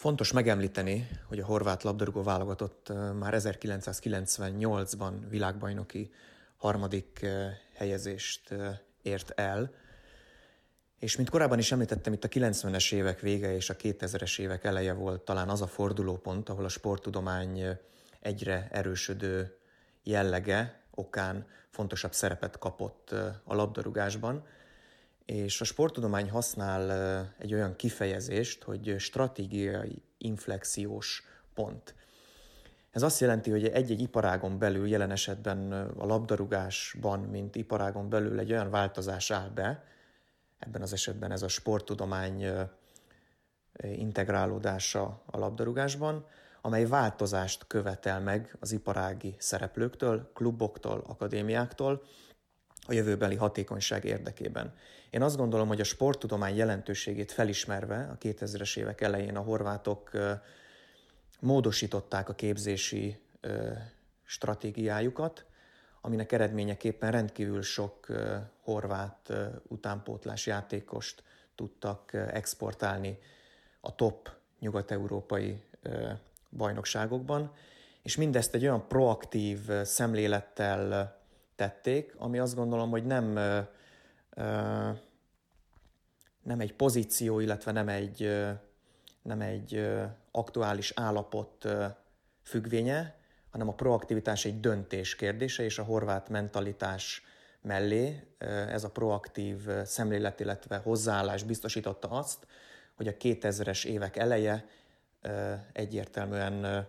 Fontos 0.00 0.32
megemlíteni, 0.32 1.08
hogy 1.28 1.38
a 1.38 1.44
horvát 1.44 1.82
labdarúgó 1.82 2.22
válogatott 2.22 2.92
már 3.18 3.34
1998-ban 3.36 5.12
világbajnoki 5.28 6.10
harmadik 6.56 7.26
helyezést 7.74 8.54
ért 9.02 9.30
el, 9.30 9.74
és 10.98 11.16
mint 11.16 11.30
korábban 11.30 11.58
is 11.58 11.72
említettem, 11.72 12.12
itt 12.12 12.24
a 12.24 12.28
90-es 12.28 12.92
évek 12.92 13.20
vége 13.20 13.54
és 13.54 13.70
a 13.70 13.76
2000-es 13.76 14.38
évek 14.38 14.64
eleje 14.64 14.92
volt 14.92 15.22
talán 15.22 15.48
az 15.48 15.62
a 15.62 15.66
fordulópont, 15.66 16.48
ahol 16.48 16.64
a 16.64 16.68
sporttudomány 16.68 17.78
egyre 18.20 18.68
erősödő 18.70 19.58
jellege 20.02 20.82
okán 20.90 21.46
fontosabb 21.70 22.12
szerepet 22.12 22.58
kapott 22.58 23.10
a 23.44 23.54
labdarúgásban, 23.54 24.46
és 25.30 25.60
a 25.60 25.64
sporttudomány 25.64 26.30
használ 26.30 26.90
egy 27.38 27.54
olyan 27.54 27.76
kifejezést, 27.76 28.62
hogy 28.62 28.94
stratégiai 28.98 30.02
inflexiós 30.18 31.24
pont. 31.54 31.94
Ez 32.90 33.02
azt 33.02 33.20
jelenti, 33.20 33.50
hogy 33.50 33.66
egy-egy 33.66 34.00
iparágon 34.00 34.58
belül, 34.58 34.88
jelen 34.88 35.10
esetben 35.10 35.72
a 35.72 36.06
labdarúgásban, 36.06 37.20
mint 37.20 37.56
iparágon 37.56 38.08
belül 38.08 38.38
egy 38.38 38.52
olyan 38.52 38.70
változás 38.70 39.30
áll 39.30 39.48
be, 39.48 39.84
ebben 40.58 40.82
az 40.82 40.92
esetben 40.92 41.30
ez 41.30 41.42
a 41.42 41.48
sporttudomány 41.48 42.46
integrálódása 43.82 45.22
a 45.26 45.38
labdarúgásban, 45.38 46.26
amely 46.60 46.86
változást 46.86 47.66
követel 47.66 48.20
meg 48.20 48.56
az 48.60 48.72
iparági 48.72 49.34
szereplőktől, 49.38 50.30
kluboktól, 50.34 51.04
akadémiáktól 51.06 52.02
a 52.90 52.92
jövőbeli 52.92 53.34
hatékonyság 53.34 54.04
érdekében. 54.04 54.74
Én 55.10 55.22
azt 55.22 55.36
gondolom, 55.36 55.68
hogy 55.68 55.80
a 55.80 55.84
sporttudomány 55.84 56.56
jelentőségét 56.56 57.32
felismerve 57.32 58.08
a 58.12 58.18
2000-es 58.18 58.76
évek 58.76 59.00
elején 59.00 59.36
a 59.36 59.40
horvátok 59.40 60.10
módosították 61.40 62.28
a 62.28 62.34
képzési 62.34 63.20
stratégiájukat, 64.24 65.44
aminek 66.00 66.32
eredményeképpen 66.32 67.10
rendkívül 67.10 67.62
sok 67.62 68.06
horvát 68.62 69.32
utánpótlás 69.68 70.46
játékost 70.46 71.22
tudtak 71.54 72.12
exportálni 72.12 73.18
a 73.80 73.94
top 73.94 74.30
nyugat-európai 74.60 75.62
bajnokságokban, 76.50 77.52
és 78.02 78.16
mindezt 78.16 78.54
egy 78.54 78.62
olyan 78.62 78.88
proaktív 78.88 79.58
szemlélettel 79.82 81.19
tették, 81.60 82.14
ami 82.18 82.38
azt 82.38 82.54
gondolom, 82.54 82.90
hogy 82.90 83.04
nem 83.04 83.38
nem 86.42 86.60
egy 86.60 86.74
pozíció, 86.74 87.40
illetve 87.40 87.72
nem 87.72 87.88
egy, 87.88 88.46
nem 89.22 89.40
egy 89.40 89.88
aktuális 90.30 90.92
állapot 90.96 91.68
függvénye, 92.42 93.18
hanem 93.50 93.68
a 93.68 93.74
proaktivitás 93.74 94.44
egy 94.44 94.60
döntés 94.60 95.16
kérdése, 95.16 95.62
és 95.62 95.78
a 95.78 95.82
horvát 95.82 96.28
mentalitás 96.28 97.22
mellé 97.62 98.34
ez 98.68 98.84
a 98.84 98.90
proaktív 98.90 99.68
szemlélet, 99.84 100.40
illetve 100.40 100.76
hozzáállás 100.76 101.42
biztosította 101.42 102.08
azt, 102.08 102.46
hogy 102.96 103.08
a 103.08 103.16
2000-es 103.16 103.84
évek 103.84 104.16
eleje 104.16 104.66
egyértelműen 105.72 106.86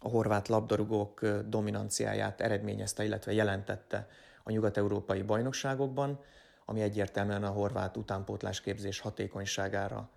a 0.00 0.08
horvát 0.08 0.48
labdarúgók 0.48 1.26
dominanciáját 1.48 2.40
eredményezte, 2.40 3.04
illetve 3.04 3.32
jelentette 3.32 4.08
a 4.42 4.50
nyugat-európai 4.50 5.22
bajnokságokban, 5.22 6.20
ami 6.64 6.80
egyértelműen 6.80 7.44
a 7.44 7.50
horvát 7.50 7.96
utánpótlásképzés 7.96 9.00
hatékonyságára 9.00 10.10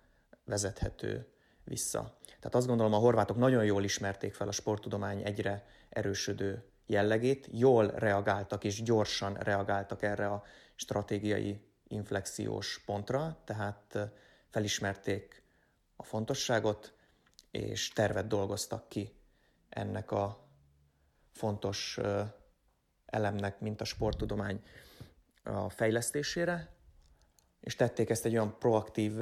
vezethető 0.44 1.26
vissza. 1.64 2.16
Tehát 2.26 2.54
azt 2.54 2.66
gondolom, 2.66 2.92
a 2.92 2.98
horvátok 2.98 3.36
nagyon 3.36 3.64
jól 3.64 3.84
ismerték 3.84 4.34
fel 4.34 4.48
a 4.48 4.52
sporttudomány 4.52 5.22
egyre 5.24 5.66
erősödő 5.88 6.64
jellegét, 6.86 7.48
jól 7.50 7.86
reagáltak 7.86 8.64
és 8.64 8.82
gyorsan 8.82 9.34
reagáltak 9.34 10.02
erre 10.02 10.26
a 10.26 10.42
stratégiai 10.74 11.60
inflexiós 11.88 12.82
pontra, 12.86 13.36
tehát 13.44 13.98
felismerték 14.48 15.42
a 15.96 16.02
fontosságot, 16.02 16.92
és 17.50 17.88
tervet 17.88 18.26
dolgoztak 18.26 18.88
ki 18.88 19.12
ennek 19.74 20.10
a 20.10 20.48
fontos 21.30 21.98
elemnek, 23.06 23.60
mint 23.60 23.80
a 23.80 23.84
sporttudomány 23.84 24.62
a 25.42 25.68
fejlesztésére, 25.68 26.72
és 27.60 27.76
tették 27.76 28.10
ezt 28.10 28.24
egy 28.24 28.32
olyan 28.32 28.58
proaktív 28.58 29.12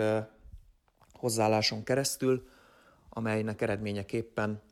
hozzáálláson 1.12 1.84
keresztül, 1.84 2.48
amelynek 3.08 3.60
eredményeképpen 3.60 4.62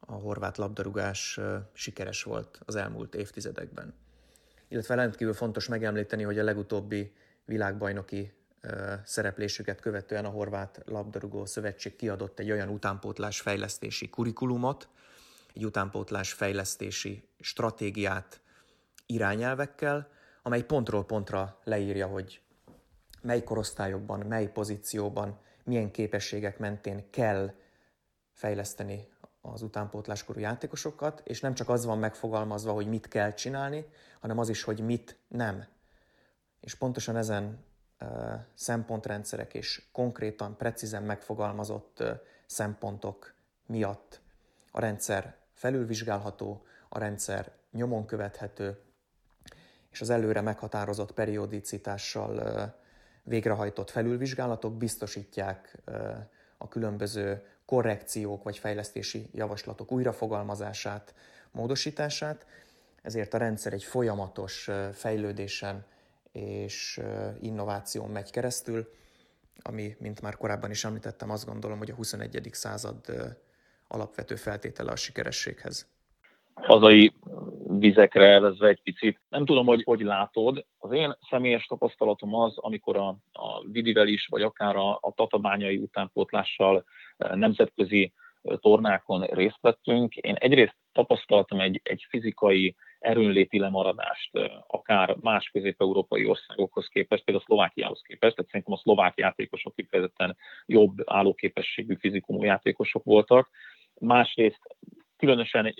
a 0.00 0.12
horvát 0.12 0.56
labdarúgás 0.56 1.40
sikeres 1.72 2.22
volt 2.22 2.60
az 2.64 2.76
elmúlt 2.76 3.14
évtizedekben. 3.14 3.94
Illetve 4.68 4.94
rendkívül 4.94 5.34
fontos 5.34 5.68
megemlíteni, 5.68 6.22
hogy 6.22 6.38
a 6.38 6.44
legutóbbi 6.44 7.12
világbajnoki 7.44 8.32
szereplésüket 9.04 9.80
követően 9.80 10.24
a 10.24 10.28
Horvát 10.28 10.82
Labdarúgó 10.84 11.44
Szövetség 11.44 11.96
kiadott 11.96 12.38
egy 12.38 12.50
olyan 12.50 12.68
utánpótlás 12.68 13.40
fejlesztési 13.40 14.08
kurikulumot, 14.10 14.88
egy 15.54 15.64
utánpótlás 15.64 16.32
fejlesztési 16.32 17.28
stratégiát 17.40 18.40
irányelvekkel, 19.06 20.08
amely 20.42 20.62
pontról 20.62 21.04
pontra 21.04 21.58
leírja, 21.64 22.06
hogy 22.06 22.40
mely 23.22 23.42
korosztályokban, 23.42 24.20
mely 24.20 24.46
pozícióban, 24.52 25.40
milyen 25.64 25.90
képességek 25.90 26.58
mentén 26.58 27.10
kell 27.10 27.54
fejleszteni 28.32 29.08
az 29.40 29.62
utánpótláskorú 29.62 30.40
játékosokat, 30.40 31.22
és 31.24 31.40
nem 31.40 31.54
csak 31.54 31.68
az 31.68 31.84
van 31.84 31.98
megfogalmazva, 31.98 32.72
hogy 32.72 32.86
mit 32.86 33.08
kell 33.08 33.32
csinálni, 33.32 33.86
hanem 34.20 34.38
az 34.38 34.48
is, 34.48 34.62
hogy 34.62 34.80
mit 34.80 35.18
nem. 35.28 35.66
És 36.60 36.74
pontosan 36.74 37.16
ezen 37.16 37.64
szempontrendszerek 38.54 39.54
és 39.54 39.82
konkrétan, 39.92 40.56
precízen 40.56 41.02
megfogalmazott 41.02 42.02
szempontok 42.46 43.34
miatt. 43.66 44.20
A 44.70 44.80
rendszer 44.80 45.36
felülvizsgálható, 45.52 46.64
a 46.88 46.98
rendszer 46.98 47.52
nyomon 47.72 48.06
követhető, 48.06 48.78
és 49.90 50.00
az 50.00 50.10
előre 50.10 50.40
meghatározott 50.40 51.12
periodicitással 51.12 52.74
végrehajtott 53.22 53.90
felülvizsgálatok 53.90 54.76
biztosítják 54.76 55.78
a 56.56 56.68
különböző 56.68 57.46
korrekciók 57.64 58.42
vagy 58.42 58.58
fejlesztési 58.58 59.28
javaslatok 59.32 59.92
újrafogalmazását, 59.92 61.14
módosítását, 61.50 62.46
ezért 63.02 63.34
a 63.34 63.38
rendszer 63.38 63.72
egy 63.72 63.84
folyamatos 63.84 64.70
fejlődésen 64.92 65.84
és 66.32 67.00
innováción 67.40 68.10
megy 68.10 68.30
keresztül, 68.30 68.88
ami, 69.62 69.96
mint 69.98 70.20
már 70.20 70.36
korábban 70.36 70.70
is 70.70 70.84
említettem, 70.84 71.30
azt 71.30 71.46
gondolom, 71.46 71.78
hogy 71.78 71.90
a 71.90 71.94
21. 71.94 72.48
század 72.52 73.00
alapvető 73.88 74.34
feltétele 74.34 74.90
a 74.90 74.96
sikerességhez. 74.96 75.90
Hazai 76.54 77.12
vizekre 77.78 78.24
elvezve 78.24 78.68
egy 78.68 78.82
picit. 78.82 79.20
Nem 79.28 79.44
tudom, 79.44 79.66
hogy 79.66 79.82
hogy 79.84 80.00
látod. 80.00 80.66
Az 80.78 80.92
én 80.92 81.16
személyes 81.30 81.66
tapasztalatom 81.66 82.34
az, 82.34 82.58
amikor 82.58 82.96
a, 82.96 83.08
a 83.32 83.64
Vidivel 83.70 84.08
is, 84.08 84.26
vagy 84.26 84.42
akár 84.42 84.76
a, 84.76 84.90
a 84.90 85.12
tatabányai 85.14 85.76
utánpótlással 85.76 86.84
nemzetközi 87.16 88.12
tornákon 88.60 89.22
részt 89.22 89.58
vettünk. 89.60 90.16
Én 90.16 90.34
egyrészt 90.34 90.76
tapasztaltam 90.92 91.60
egy, 91.60 91.80
egy 91.84 92.06
fizikai 92.08 92.74
erőnléti 93.02 93.58
lemaradást, 93.58 94.30
akár 94.66 95.16
más 95.20 95.48
közép-európai 95.48 96.26
országokhoz 96.26 96.86
képest, 96.86 97.24
például 97.24 97.44
a 97.44 97.46
Szlovákiához 97.48 98.00
képest, 98.06 98.34
tehát 98.34 98.50
szerintem 98.50 98.74
a 98.74 98.80
szlovák 98.82 99.18
játékosok 99.18 99.74
kifejezetten 99.74 100.36
jobb 100.66 101.02
állóképességű 101.04 101.94
fizikumú 101.94 102.42
játékosok 102.44 103.04
voltak. 103.04 103.50
Másrészt 104.00 104.60
különösen 105.16 105.74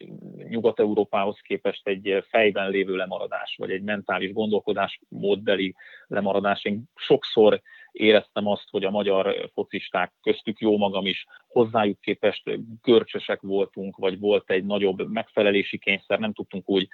Nyugat-Európához 0.48 1.38
képest 1.40 1.88
egy 1.88 2.24
fejben 2.28 2.70
lévő 2.70 2.96
lemaradás, 2.96 3.56
vagy 3.58 3.70
egy 3.70 3.82
mentális 3.82 4.32
gondolkodásmódbeli 4.32 5.74
lemaradás. 6.06 6.64
Én 6.64 6.82
sokszor 6.94 7.60
éreztem 7.92 8.46
azt, 8.46 8.68
hogy 8.70 8.84
a 8.84 8.90
magyar 8.90 9.50
focisták, 9.54 10.12
köztük 10.22 10.58
jó 10.58 10.76
magam 10.76 11.06
is, 11.06 11.26
hozzájuk 11.48 12.00
képest 12.00 12.42
görcsösek 12.82 13.40
voltunk, 13.40 13.96
vagy 13.96 14.18
volt 14.18 14.50
egy 14.50 14.64
nagyobb 14.64 15.10
megfelelési 15.10 15.78
kényszer, 15.78 16.18
nem 16.18 16.32
tudtunk 16.32 16.68
úgy 16.68 16.88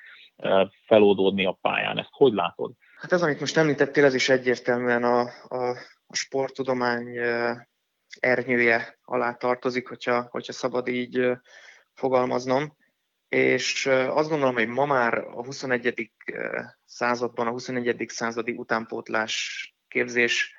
feloldódni 0.86 1.46
a 1.46 1.58
pályán. 1.60 1.98
Ezt 1.98 2.08
hogy 2.10 2.32
látod? 2.32 2.72
Hát 2.96 3.12
ez, 3.12 3.22
amit 3.22 3.40
most 3.40 3.56
említettél, 3.56 4.04
ez 4.04 4.14
is 4.14 4.28
egyértelműen 4.28 5.04
a, 5.04 5.20
a, 5.48 5.70
a 6.06 6.14
sporttudomány 6.14 7.18
ernyője 8.20 8.98
alá 9.02 9.32
tartozik, 9.32 9.88
hogyha, 9.88 10.28
hogyha 10.30 10.52
szabad 10.52 10.88
így 10.88 11.30
fogalmaznom. 11.94 12.76
És 13.28 13.86
azt 13.86 14.28
gondolom, 14.28 14.54
hogy 14.54 14.68
ma 14.68 14.84
már 14.84 15.14
a 15.18 15.44
21. 15.44 16.12
században, 16.84 17.46
a 17.46 17.50
21. 17.50 18.04
századi 18.08 18.52
utánpótlás 18.52 19.66
képzés 19.88 20.57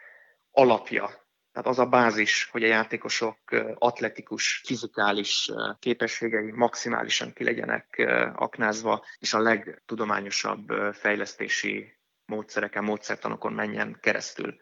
alapja. 0.52 1.28
Tehát 1.52 1.68
az 1.68 1.80
a 1.80 1.86
bázis, 1.86 2.50
hogy 2.52 2.64
a 2.64 2.68
játékosok 2.68 3.38
atletikus, 3.76 4.62
fizikális 4.66 5.52
képességei 5.80 6.52
maximálisan 6.52 7.34
ki 7.34 7.44
legyenek 7.44 8.04
aknázva, 8.36 9.06
és 9.20 9.34
a 9.34 9.40
legtudományosabb 9.40 10.68
fejlesztési 10.94 11.98
módszereken, 12.26 12.84
módszertanokon 12.84 13.54
menjen 13.54 13.98
keresztül. 14.02 14.56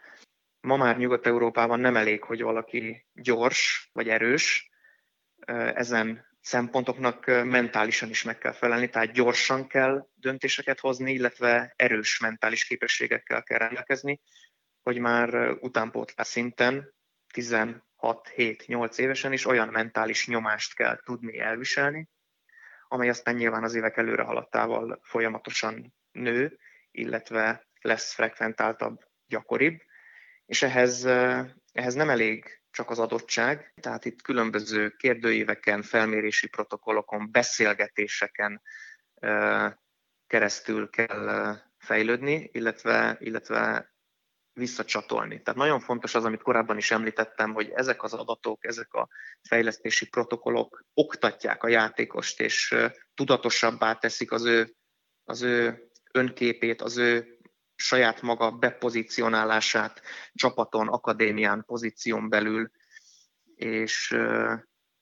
Ma 0.62 0.78
már 0.78 0.98
Nyugat-Európában 0.98 1.80
nem 1.80 1.96
elég, 1.96 2.24
hogy 2.24 2.42
valaki 2.42 3.08
gyors 3.14 3.90
vagy 3.94 4.10
erős, 4.10 4.70
ezen 5.74 6.26
szempontoknak 6.42 7.26
mentálisan 7.26 8.10
is 8.10 8.24
meg 8.24 8.38
kell 8.38 8.52
felelni, 8.52 8.90
tehát 8.90 9.12
gyorsan 9.12 9.68
kell 9.68 10.08
döntéseket 10.16 10.80
hozni, 10.80 11.12
illetve 11.12 11.74
erős 11.76 12.20
mentális 12.20 12.66
képességekkel 12.66 13.44
kell 13.44 13.58
rendelkezni, 13.58 14.22
hogy 14.88 15.00
már 15.00 15.52
utánpótlás 15.60 16.28
szinten 16.28 16.94
16-7-8 17.34 18.98
évesen 18.98 19.34
is 19.34 19.46
olyan 19.46 19.68
mentális 19.68 20.28
nyomást 20.28 20.76
kell 20.76 21.00
tudni 21.04 21.40
elviselni, 21.40 22.10
amely 22.88 23.10
aztán 23.10 23.36
nyilván 23.36 23.64
az 23.64 23.76
évek 23.76 23.98
előre 23.98 24.24
haladtával 24.24 25.00
folyamatosan 25.04 25.94
nő, 26.12 26.60
illetve 26.92 27.68
lesz 27.82 28.14
frekventáltabb, 28.14 29.00
gyakoribb, 29.26 29.82
és 30.46 30.62
ehhez, 30.62 31.06
ehhez 31.72 31.94
nem 31.94 32.10
elég 32.10 32.62
csak 32.72 32.90
az 32.90 33.00
adottság, 33.00 33.74
tehát 33.82 34.06
itt 34.06 34.22
különböző 34.22 34.90
kérdőíveken, 34.90 35.82
felmérési 35.82 36.48
protokollokon, 36.48 37.32
beszélgetéseken 37.32 38.62
keresztül 40.28 40.90
kell 40.90 41.56
fejlődni, 41.78 42.50
illetve, 42.52 43.18
illetve 43.20 43.92
visszacsatolni. 44.58 45.42
Tehát 45.42 45.60
nagyon 45.60 45.80
fontos 45.80 46.16
az, 46.16 46.26
amit 46.26 46.42
korábban 46.42 46.78
is 46.78 46.92
említettem, 46.92 47.54
hogy 47.54 47.72
ezek 47.76 48.04
az 48.04 48.14
adatok, 48.14 48.66
ezek 48.66 48.94
a 48.94 49.08
fejlesztési 49.42 50.08
protokollok 50.08 50.84
oktatják 50.94 51.64
a 51.64 51.68
játékost, 51.68 52.40
és 52.40 52.76
tudatosabbá 53.14 53.94
teszik 53.94 54.32
az 54.32 54.46
ő, 54.46 54.76
az 55.24 55.42
ő 55.42 55.88
önképét, 56.12 56.82
az 56.82 56.98
ő 56.98 57.38
saját 57.76 58.22
maga 58.22 58.52
bepozícionálását 58.52 60.02
csapaton, 60.34 60.88
akadémián, 60.88 61.64
pozíción 61.66 62.30
belül, 62.30 62.72
és, 63.56 64.16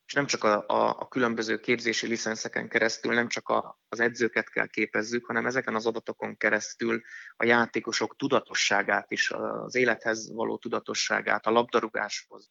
és 0.06 0.14
nem 0.14 0.26
csak 0.26 0.44
a, 0.44 0.64
a, 0.68 1.00
a 1.00 1.08
különböző 1.08 1.60
képzési 1.60 2.08
licenszeken 2.08 2.70
keresztül, 2.70 3.14
nem 3.14 3.28
csak 3.28 3.50
a, 3.50 3.80
az 3.90 4.00
edzőket 4.00 4.50
kell 4.50 4.68
képezzük, 4.68 5.26
hanem 5.26 5.46
ezeken 5.46 5.76
az 5.76 5.86
adatokon 5.86 6.38
keresztül 6.38 7.02
a 7.36 7.46
játékosok 7.46 8.16
tudatosságát 8.16 9.12
is, 9.12 9.32
az 9.32 9.76
élethez 9.76 10.32
való 10.32 10.58
tudatosságát, 10.58 11.46
a 11.46 11.52
labdarúgáshoz. 11.52 12.50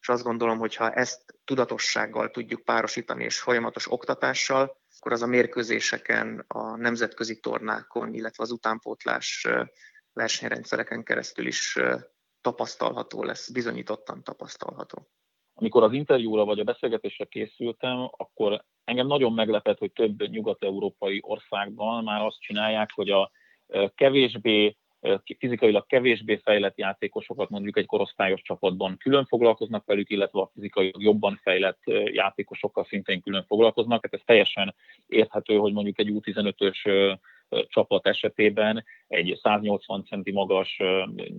És 0.00 0.08
azt 0.08 0.22
gondolom, 0.22 0.58
hogy 0.58 0.74
ha 0.74 0.92
ezt 0.92 1.34
tudatossággal 1.44 2.30
tudjuk 2.30 2.64
párosítani 2.64 3.24
és 3.24 3.40
folyamatos 3.40 3.92
oktatással, 3.92 4.80
akkor 4.98 5.12
az 5.12 5.22
a 5.22 5.26
mérkőzéseken, 5.26 6.44
a 6.48 6.76
nemzetközi 6.76 7.40
tornákon, 7.40 8.14
illetve 8.14 8.42
az 8.42 8.50
utánpótlás 8.50 9.48
versenyrendszereken 10.12 11.02
keresztül 11.02 11.46
is 11.46 11.78
tapasztalható 12.40 13.22
lesz, 13.22 13.50
bizonyítottan 13.50 14.22
tapasztalható. 14.22 15.10
Amikor 15.62 15.82
az 15.82 15.92
interjúra 15.92 16.44
vagy 16.44 16.58
a 16.58 16.64
beszélgetésre 16.64 17.24
készültem, 17.24 18.08
akkor 18.16 18.64
engem 18.84 19.06
nagyon 19.06 19.32
meglepett, 19.32 19.78
hogy 19.78 19.92
több 19.92 20.28
nyugat-európai 20.28 21.20
országban 21.22 22.04
már 22.04 22.24
azt 22.24 22.40
csinálják, 22.40 22.90
hogy 22.94 23.10
a 23.10 23.30
kevésbé 23.94 24.76
fizikailag 25.38 25.86
kevésbé 25.86 26.36
fejlett 26.36 26.78
játékosokat 26.78 27.48
mondjuk 27.48 27.76
egy 27.76 27.86
korosztályos 27.86 28.42
csapatban 28.42 28.96
külön 28.96 29.24
foglalkoznak 29.24 29.84
velük, 29.84 30.10
illetve 30.10 30.40
a 30.40 30.50
fizikai 30.54 30.92
jobban 30.98 31.40
fejlett 31.42 31.80
játékosokkal 32.04 32.84
szintén 32.84 33.20
külön 33.20 33.44
foglalkoznak. 33.44 34.02
Hát 34.02 34.14
ez 34.14 34.20
teljesen 34.24 34.74
érthető, 35.06 35.56
hogy 35.56 35.72
mondjuk 35.72 35.98
egy 35.98 36.10
U15-ös 36.12 37.18
csapat 37.68 38.06
esetében 38.06 38.84
egy 39.08 39.38
180 39.42 40.04
centi 40.04 40.32
magas, 40.32 40.80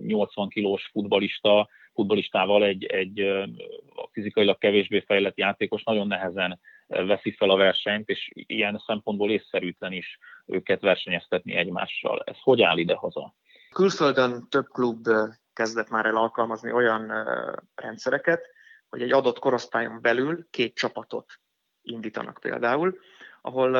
80 0.02 0.48
kilós 0.48 0.88
futbalista, 0.92 1.68
futbalistával 1.94 2.64
egy, 2.64 2.84
egy 2.84 3.44
fizikailag 4.12 4.58
kevésbé 4.58 5.00
fejlett 5.00 5.36
játékos 5.36 5.82
nagyon 5.82 6.06
nehezen 6.06 6.60
veszi 6.86 7.32
fel 7.32 7.50
a 7.50 7.56
versenyt, 7.56 8.08
és 8.08 8.30
ilyen 8.32 8.82
szempontból 8.86 9.30
észszerűtlen 9.30 9.92
is 9.92 10.18
őket 10.46 10.80
versenyeztetni 10.80 11.54
egymással. 11.54 12.22
Ez 12.24 12.36
hogy 12.42 12.62
áll 12.62 12.78
ide-haza? 12.78 13.34
Külföldön 13.72 14.46
több 14.48 14.66
klub 14.66 15.08
kezdett 15.52 15.88
már 15.88 16.06
el 16.06 16.16
alkalmazni 16.16 16.72
olyan 16.72 17.12
rendszereket, 17.74 18.42
hogy 18.88 19.02
egy 19.02 19.12
adott 19.12 19.38
korosztályon 19.38 19.98
belül 20.02 20.46
két 20.50 20.74
csapatot 20.74 21.32
indítanak 21.82 22.38
például, 22.40 22.98
ahol 23.46 23.76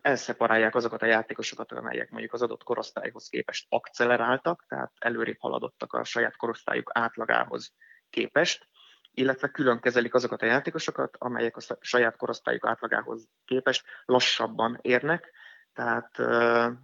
elszeparálják 0.00 0.74
azokat 0.74 1.02
a 1.02 1.06
játékosokat, 1.06 1.72
amelyek 1.72 2.10
mondjuk 2.10 2.32
az 2.32 2.42
adott 2.42 2.62
korosztályhoz 2.62 3.28
képest 3.28 3.66
akceleráltak, 3.68 4.64
tehát 4.68 4.92
előrébb 4.98 5.38
haladottak 5.38 5.92
a 5.92 6.04
saját 6.04 6.36
korosztályuk 6.36 6.90
átlagához 6.94 7.72
képest, 8.10 8.68
illetve 9.10 9.48
külön 9.48 9.80
kezelik 9.80 10.14
azokat 10.14 10.42
a 10.42 10.46
játékosokat, 10.46 11.16
amelyek 11.18 11.56
a 11.56 11.60
saját 11.80 12.16
korosztályuk 12.16 12.66
átlagához 12.66 13.28
képest 13.44 13.84
lassabban 14.04 14.78
érnek, 14.82 15.32
tehát 15.72 16.18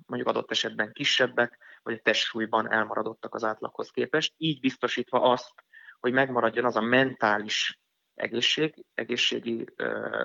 mondjuk 0.07 0.29
adott 0.29 0.51
esetben 0.51 0.92
kisebbek, 0.92 1.59
vagy 1.83 1.94
a 1.94 2.03
testsúlyban 2.03 2.73
elmaradottak 2.73 3.35
az 3.35 3.44
átlaghoz 3.44 3.90
képest, 3.90 4.35
így 4.37 4.61
biztosítva 4.61 5.20
azt, 5.20 5.53
hogy 6.01 6.12
megmaradjon 6.12 6.64
az 6.64 6.77
a 6.77 6.81
mentális 6.81 7.81
egészség, 8.14 8.85
egészségi 8.94 9.64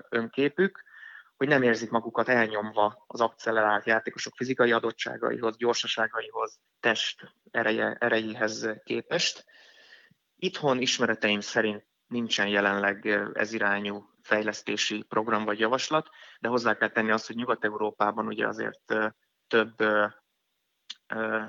önképük, 0.10 0.88
hogy 1.40 1.48
nem 1.48 1.64
érzik 1.64 1.90
magukat 1.90 2.30
elnyomva 2.30 3.04
az 3.08 3.22
akcelerált 3.22 3.86
játékosok 3.86 4.34
fizikai 4.36 4.72
adottságaihoz, 4.72 5.58
gyorsaságaihoz, 5.58 6.60
test 6.80 7.34
ereje, 7.52 7.98
erejéhez 8.00 8.70
képest. 8.84 9.46
Itthon 10.36 10.82
ismereteim 10.82 11.40
szerint 11.40 11.86
nincsen 12.08 12.48
jelenleg 12.48 13.06
ez 13.34 13.54
irányú 13.54 14.10
fejlesztési 14.22 15.04
program 15.04 15.46
vagy 15.46 15.60
javaslat, 15.60 16.10
de 16.40 16.48
hozzá 16.48 16.78
kell 16.78 16.90
tenni 16.90 17.12
azt, 17.12 17.28
hogy 17.28 17.36
Nyugat-Európában 17.36 18.28
ugye 18.28 18.48
azért 18.48 18.94
több 19.48 19.76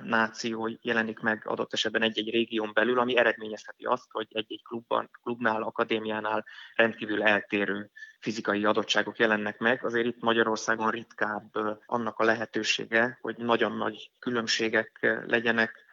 náció 0.03 0.79
jelenik 0.83 1.19
meg 1.19 1.43
adott 1.47 1.73
esetben 1.73 2.03
egy-egy 2.03 2.31
régión 2.31 2.71
belül, 2.75 2.99
ami 2.99 3.17
eredményezheti 3.17 3.85
azt, 3.85 4.11
hogy 4.11 4.27
egy-egy 4.31 4.63
klubban, 4.63 5.11
klubnál, 5.23 5.63
akadémiánál 5.63 6.45
rendkívül 6.75 7.23
eltérő 7.23 7.91
fizikai 8.21 8.65
adottságok 8.65 9.19
jelennek 9.19 9.59
meg. 9.59 9.85
Azért 9.85 10.07
itt 10.07 10.21
Magyarországon 10.21 10.91
ritkább 10.91 11.55
annak 11.87 12.19
a 12.19 12.25
lehetősége, 12.25 13.19
hogy 13.21 13.37
nagyon 13.37 13.77
nagy 13.77 14.11
különbségek 14.19 14.99
legyenek 15.27 15.85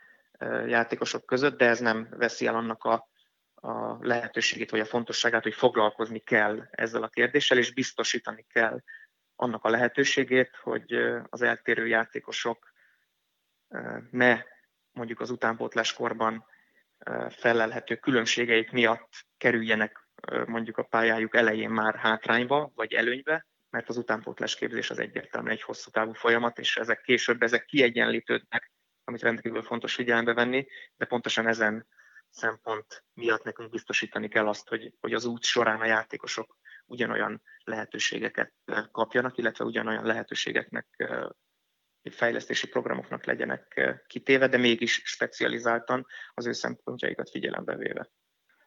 játékosok 0.68 1.26
között, 1.26 1.58
de 1.58 1.68
ez 1.68 1.80
nem 1.80 2.08
veszi 2.10 2.46
el 2.46 2.56
annak 2.56 2.84
a 2.84 3.08
a 3.62 3.98
lehetőségét 4.02 4.72
vagy 4.72 4.80
a 4.80 4.86
fontosságát, 4.86 5.44
hogy 5.44 5.54
foglalkozni 5.54 6.20
kell 6.20 6.68
ezzel 6.72 7.04
a 7.04 7.08
kérdéssel, 7.08 7.58
és 7.58 7.74
biztosítani 7.74 8.46
kell 8.50 8.82
annak 9.36 9.64
a 9.64 9.70
lehetőségét, 9.70 10.56
hogy 10.56 10.94
az 11.30 11.42
eltérő 11.42 11.88
játékosok 11.88 12.74
ne 14.12 14.42
mondjuk 14.92 15.20
az 15.20 15.30
utánpótláskorban 15.30 16.46
felelhető 17.30 17.96
különbségeik 17.96 18.72
miatt 18.72 19.10
kerüljenek 19.38 20.08
mondjuk 20.46 20.78
a 20.78 20.84
pályájuk 20.84 21.36
elején 21.36 21.70
már 21.70 21.96
hátrányba 21.96 22.72
vagy 22.76 22.94
előnybe, 22.94 23.46
mert 23.70 23.90
az 23.90 23.98
utánpótlás 23.98 24.56
képzés 24.56 24.90
az 24.90 25.00
egyértelműen 25.00 25.54
egy 25.54 25.62
hosszú 25.62 25.92
távú 25.92 26.14
folyamat, 26.14 26.60
és 26.60 26.78
ezek 26.78 27.02
később 27.02 27.42
ezek 27.42 27.66
kiegyenlítődnek, 27.66 28.72
amit 29.04 29.22
rendkívül 29.22 29.62
fontos 29.62 29.96
figyelembe 29.96 30.34
venni, 30.34 30.68
de 30.96 31.06
pontosan 31.06 31.48
ezen 31.48 31.88
szempont 32.30 33.04
miatt 33.14 33.44
nekünk 33.44 33.70
biztosítani 33.70 34.28
kell 34.28 34.48
azt, 34.48 34.68
hogy, 34.68 34.94
hogy 35.00 35.14
az 35.14 35.26
út 35.26 35.44
során 35.44 35.82
a 35.82 35.86
játékosok 35.86 36.58
ugyanolyan 36.86 37.42
lehetőségeket 37.64 38.54
kapjanak, 38.92 39.38
illetve 39.38 39.66
ugyanolyan 39.66 40.06
lehetőségeknek, 40.06 40.88
fejlesztési 42.10 42.68
programoknak 42.68 43.26
legyenek 43.26 43.98
kitéve, 44.08 44.48
de 44.48 44.58
mégis 44.58 45.02
specializáltan 45.06 46.06
az 46.34 46.48
ő 46.48 46.52
szempontjaikat 46.52 47.30
figyelembe 47.30 47.76
véve. 47.76 48.10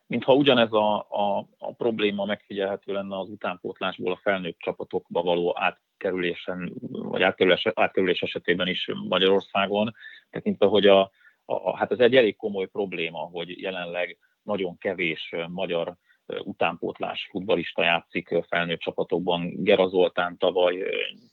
Mintha 0.06 0.34
ugyanez 0.34 0.72
a, 0.72 0.98
a, 0.98 1.48
a 1.58 1.74
probléma 1.74 2.24
megfigyelhető 2.24 2.92
lenne 2.92 3.18
az 3.18 3.28
utánpótlásból 3.28 4.12
a 4.12 4.20
felnőtt 4.22 4.58
csapatokba 4.58 5.22
való 5.22 5.54
átkerülésen, 5.58 6.72
vagy 6.90 7.22
átkerülés, 7.22 7.66
átkerülés 7.74 8.22
esetében 8.22 8.66
is 8.66 8.90
Magyarországon, 9.08 9.94
tekintve, 10.30 10.66
hogy 10.66 10.86
a, 10.86 11.10
a, 11.44 11.76
hát 11.76 11.90
ez 11.90 11.98
egy 11.98 12.16
elég 12.16 12.36
komoly 12.36 12.66
probléma, 12.66 13.18
hogy 13.18 13.60
jelenleg 13.60 14.18
nagyon 14.42 14.78
kevés 14.78 15.34
magyar 15.48 15.96
utánpótlás 16.44 17.28
futbalista 17.30 17.82
játszik 17.82 18.28
felnőtt 18.48 18.80
csapatokban. 18.80 19.62
Gera 19.62 19.88
Zoltán 19.88 20.36
tavaly 20.38 20.84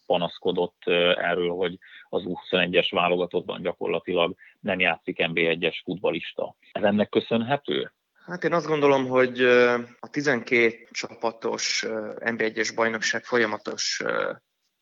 panaszkodott 0.06 0.82
erről, 1.16 1.50
hogy 1.50 1.78
az 2.10 2.24
U21-es 2.26 2.88
válogatottban 2.90 3.62
gyakorlatilag 3.62 4.36
nem 4.60 4.80
játszik 4.80 5.18
NB1-es 5.20 5.76
futbalista. 5.84 6.56
Ez 6.72 6.84
ennek 6.84 7.10
köszönhető? 7.10 7.92
Hát 8.26 8.44
én 8.44 8.54
azt 8.54 8.68
gondolom, 8.68 9.08
hogy 9.08 9.42
a 10.00 10.10
12 10.12 10.88
csapatos 10.92 11.86
NB1-es 12.20 12.72
bajnokság 12.76 13.24
folyamatos 13.24 14.04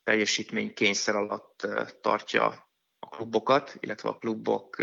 teljesítmény 0.03 0.73
kényszer 0.73 1.15
alatt 1.15 1.67
tartja 2.01 2.67
a 2.99 3.07
klubokat, 3.07 3.75
illetve 3.79 4.09
a 4.09 4.17
klubok 4.17 4.75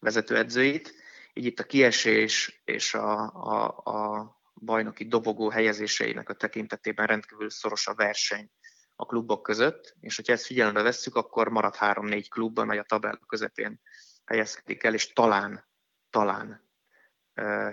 vezetőedzőit, 0.00 0.94
így 1.32 1.44
itt 1.44 1.58
a 1.58 1.64
kiesés 1.64 2.62
és 2.64 2.94
a, 2.94 3.18
a, 3.34 3.66
a 3.84 4.37
bajnoki 4.60 5.04
dobogó 5.04 5.50
helyezéseinek 5.50 6.28
a 6.28 6.34
tekintetében 6.34 7.06
rendkívül 7.06 7.50
szoros 7.50 7.86
a 7.86 7.94
verseny 7.94 8.50
a 8.96 9.06
klubok 9.06 9.42
között, 9.42 9.94
és 10.00 10.16
hogyha 10.16 10.32
ezt 10.32 10.46
figyelembe 10.46 10.82
vesszük, 10.82 11.14
akkor 11.14 11.48
marad 11.48 11.76
három-négy 11.76 12.28
klub, 12.30 12.58
amely 12.58 12.78
a 12.78 12.82
tabella 12.82 13.20
közepén 13.26 13.80
helyezkedik 14.24 14.82
el, 14.82 14.94
és 14.94 15.12
talán, 15.12 15.68
talán 16.10 16.66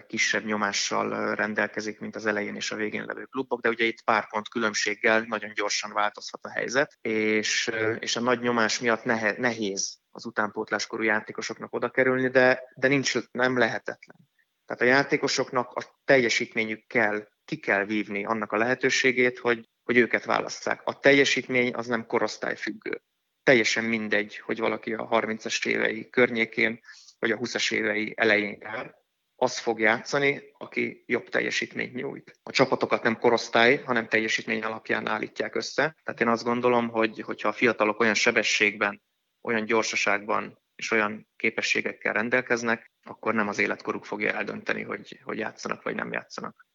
kisebb 0.08 0.46
nyomással 0.46 1.36
rendelkezik, 1.36 2.00
mint 2.00 2.16
az 2.16 2.26
elején 2.26 2.56
és 2.56 2.72
a 2.72 2.76
végén 2.76 3.06
levő 3.06 3.24
klubok, 3.24 3.62
de 3.62 3.70
ugye 3.70 3.86
itt 3.86 4.04
pár 4.04 4.28
pont 4.28 4.50
különbséggel 4.50 5.22
nagyon 5.22 5.54
gyorsan 5.54 5.94
változhat 5.94 6.46
a 6.46 6.50
helyzet, 6.50 6.98
és, 7.02 7.72
és 8.00 8.16
a 8.16 8.22
nagy 8.22 8.40
nyomás 8.40 8.80
miatt 8.80 9.04
nehéz 9.38 9.98
az 10.12 10.26
utánpótláskorú 10.26 11.04
játékosoknak 11.04 11.74
oda 11.74 11.90
kerülni, 11.90 12.28
de, 12.28 12.62
de 12.76 12.88
nincs, 12.88 13.14
nem 13.32 13.58
lehetetlen. 13.58 14.18
Tehát 14.66 14.82
a 14.82 14.86
játékosoknak 14.86 15.72
a 15.74 16.02
teljesítményük 16.06 16.88
kell, 16.88 17.28
ki 17.46 17.58
kell 17.58 17.86
vívni 17.86 18.26
annak 18.26 18.52
a 18.52 18.58
lehetőségét, 18.58 19.40
hogy, 19.40 19.70
hogy 19.84 19.98
őket 19.98 20.26
válasszák. 20.26 20.82
A 20.84 21.00
teljesítmény 21.00 21.74
az 21.74 21.88
nem 21.88 22.06
korosztályfüggő. 22.06 23.02
Teljesen 23.44 23.84
mindegy, 23.84 24.38
hogy 24.38 24.60
valaki 24.60 24.94
a 24.94 25.08
30-as 25.08 25.68
évei 25.68 26.10
környékén, 26.10 26.80
vagy 27.20 27.32
a 27.32 27.38
20-as 27.38 27.74
évei 27.74 28.14
elején 28.16 28.58
jár, 28.62 28.96
az 29.36 29.58
fog 29.58 29.80
játszani, 29.80 30.44
aki 30.58 31.04
jobb 31.06 31.30
teljesítményt 31.30 31.94
nyújt. 31.94 32.40
A 32.44 32.52
csapatokat 32.52 33.04
nem 33.04 33.18
korosztály, 33.18 33.78
hanem 33.78 34.08
teljesítmény 34.08 34.64
alapján 34.64 35.08
állítják 35.08 35.56
össze. 35.56 35.96
Tehát 36.04 36.22
én 36.22 36.28
azt 36.28 36.44
gondolom, 36.44 36.90
hogy 36.90 37.20
hogyha 37.20 37.48
a 37.48 37.54
fiatalok 37.54 38.00
olyan 38.00 38.14
sebességben 38.14 39.02
olyan 39.42 39.66
gyorsaságban 39.66 40.60
és 40.76 40.92
olyan 40.92 41.28
képességekkel 41.36 42.14
rendelkeznek, 42.14 42.92
akkor 43.06 43.34
nem 43.34 43.48
az 43.48 43.60
életkoruk 43.60 44.06
fogja 44.06 44.32
eldönteni, 44.32 44.84
hogy, 44.84 45.20
hogy 45.24 45.38
játszanak 45.38 45.84
vagy 45.84 45.96
nem 45.96 46.12
játszanak. 46.12 46.68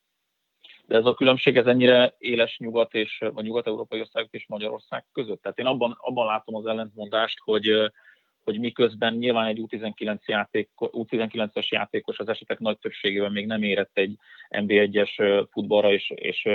De 0.87 0.97
ez 0.97 1.05
a 1.05 1.15
különbség 1.15 1.57
ez 1.57 1.67
ennyire 1.67 2.15
éles 2.19 2.59
nyugat 2.59 2.95
és 2.95 3.25
vagy 3.33 3.45
nyugat-európai 3.45 4.01
országok 4.01 4.33
és 4.33 4.47
Magyarország 4.49 5.05
között. 5.13 5.43
Tehát 5.43 5.59
én 5.59 5.67
abban, 5.67 5.97
abban 6.01 6.27
látom 6.27 6.55
az 6.55 6.67
ellentmondást, 6.67 7.39
hogy 7.39 7.93
hogy 8.45 8.59
miközben 8.59 9.15
nyilván 9.15 9.47
egy 9.47 9.61
U19 9.63 10.25
játék, 10.25 10.71
U19-es 10.77 11.69
játékos 11.69 12.19
az 12.19 12.29
esetek 12.29 12.59
nagy 12.59 12.79
többségében 12.79 13.33
még 13.33 13.47
nem 13.47 13.63
érett 13.63 13.91
egy 13.93 14.17
NB1-es 14.49 15.47
futballra, 15.51 15.93
és, 15.93 16.11
és, 16.15 16.49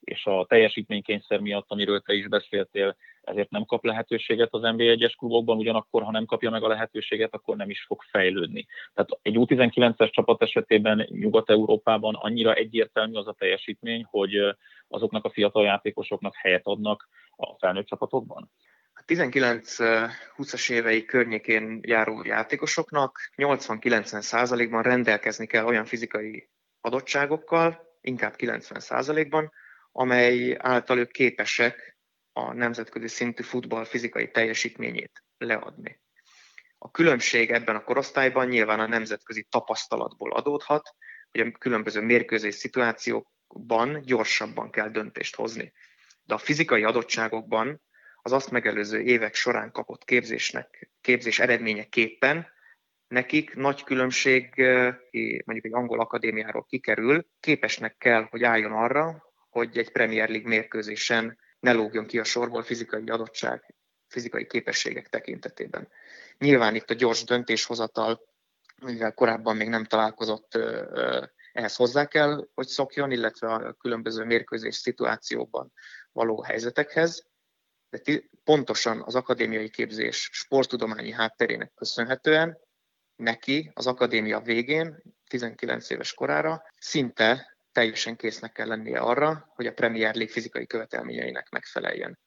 és 0.00 0.24
a 0.26 0.46
teljesítménykényszer 0.48 1.40
miatt, 1.40 1.64
amiről 1.68 2.00
te 2.00 2.14
is 2.14 2.28
beszéltél, 2.28 2.96
ezért 3.30 3.50
nem 3.50 3.64
kap 3.64 3.84
lehetőséget 3.84 4.48
az 4.50 4.60
NB1-es 4.64 5.14
klubokban, 5.18 5.56
ugyanakkor, 5.56 6.02
ha 6.02 6.10
nem 6.10 6.24
kapja 6.24 6.50
meg 6.50 6.62
a 6.62 6.68
lehetőséget, 6.68 7.34
akkor 7.34 7.56
nem 7.56 7.70
is 7.70 7.84
fog 7.84 8.02
fejlődni. 8.02 8.66
Tehát 8.94 9.10
egy 9.22 9.34
U19-es 9.38 10.10
csapat 10.10 10.42
esetében 10.42 11.06
Nyugat-Európában 11.10 12.14
annyira 12.14 12.54
egyértelmű 12.54 13.14
az 13.14 13.26
a 13.26 13.34
teljesítmény, 13.38 14.04
hogy 14.10 14.56
azoknak 14.88 15.24
a 15.24 15.30
fiatal 15.30 15.64
játékosoknak 15.64 16.34
helyet 16.36 16.66
adnak 16.66 17.08
a 17.36 17.54
felnőtt 17.58 17.86
csapatokban? 17.86 18.50
A 18.92 19.02
19-20-as 19.06 20.70
évei 20.70 21.04
környékén 21.04 21.80
járó 21.82 22.22
játékosoknak 22.24 23.18
80-90 23.36 24.20
százalékban 24.20 24.82
rendelkezni 24.82 25.46
kell 25.46 25.64
olyan 25.64 25.84
fizikai 25.84 26.48
adottságokkal, 26.80 27.80
inkább 28.00 28.36
90 28.36 28.80
százalékban, 28.80 29.52
amely 29.92 30.56
által 30.58 30.98
ők 30.98 31.10
képesek 31.10 31.98
a 32.32 32.52
nemzetközi 32.52 33.08
szintű 33.08 33.42
futball 33.42 33.84
fizikai 33.84 34.30
teljesítményét 34.30 35.24
leadni. 35.38 36.00
A 36.78 36.90
különbség 36.90 37.50
ebben 37.50 37.76
a 37.76 37.84
korosztályban 37.84 38.48
nyilván 38.48 38.80
a 38.80 38.86
nemzetközi 38.86 39.46
tapasztalatból 39.50 40.32
adódhat, 40.32 40.94
hogy 41.30 41.40
a 41.40 41.50
különböző 41.58 42.00
mérkőzés 42.00 42.54
szituációkban 42.54 44.00
gyorsabban 44.02 44.70
kell 44.70 44.88
döntést 44.88 45.34
hozni. 45.34 45.72
de 46.24 46.34
a 46.34 46.38
fizikai 46.38 46.84
adottságokban 46.84 47.82
az 48.22 48.32
azt 48.32 48.50
megelőző 48.50 49.00
évek 49.00 49.34
során 49.34 49.72
kapott 49.72 50.04
képzésnek, 50.04 50.90
képzés 51.00 51.38
eredményeképpen 51.38 52.46
nekik 53.08 53.54
nagy 53.54 53.84
különbség, 53.84 54.54
mondjuk 55.44 55.64
egy 55.64 55.74
angol 55.74 56.00
akadémiáról 56.00 56.64
kikerül, 56.64 57.26
képesnek 57.40 57.96
kell, 57.96 58.26
hogy 58.30 58.44
álljon 58.44 58.72
arra, 58.72 59.22
hogy 59.48 59.78
egy 59.78 59.92
Premier 59.92 60.28
League 60.28 60.48
mérkőzésen 60.48 61.38
ne 61.60 61.72
lógjon 61.72 62.06
ki 62.06 62.18
a 62.18 62.24
sorból 62.24 62.62
fizikai 62.62 63.08
adottság, 63.08 63.74
fizikai 64.08 64.46
képességek 64.46 65.08
tekintetében. 65.08 65.88
Nyilván 66.38 66.74
itt 66.74 66.90
a 66.90 66.94
gyors 66.94 67.24
döntéshozatal, 67.24 68.20
mivel 68.82 69.14
korábban 69.14 69.56
még 69.56 69.68
nem 69.68 69.84
találkozott, 69.84 70.58
ehhez 71.52 71.76
hozzá 71.76 72.06
kell, 72.06 72.48
hogy 72.54 72.66
szokjon, 72.66 73.10
illetve 73.10 73.52
a 73.52 73.72
különböző 73.72 74.24
mérkőzés 74.24 74.74
szituációban 74.74 75.72
való 76.12 76.42
helyzetekhez, 76.42 77.28
de 77.90 78.22
pontosan 78.44 79.02
az 79.02 79.14
akadémiai 79.14 79.70
képzés 79.70 80.28
sporttudományi 80.32 81.12
hátterének 81.12 81.72
köszönhetően 81.74 82.58
neki 83.16 83.70
az 83.74 83.86
akadémia 83.86 84.40
végén, 84.40 85.02
19 85.28 85.90
éves 85.90 86.14
korára, 86.14 86.62
szinte 86.78 87.56
teljesen 87.72 88.16
késznek 88.16 88.52
kell 88.52 88.66
lennie 88.66 88.98
arra, 88.98 89.50
hogy 89.54 89.66
a 89.66 89.72
Premier 89.72 90.14
League 90.14 90.32
fizikai 90.32 90.66
követelményeinek 90.66 91.48
megfeleljen. 91.50 92.18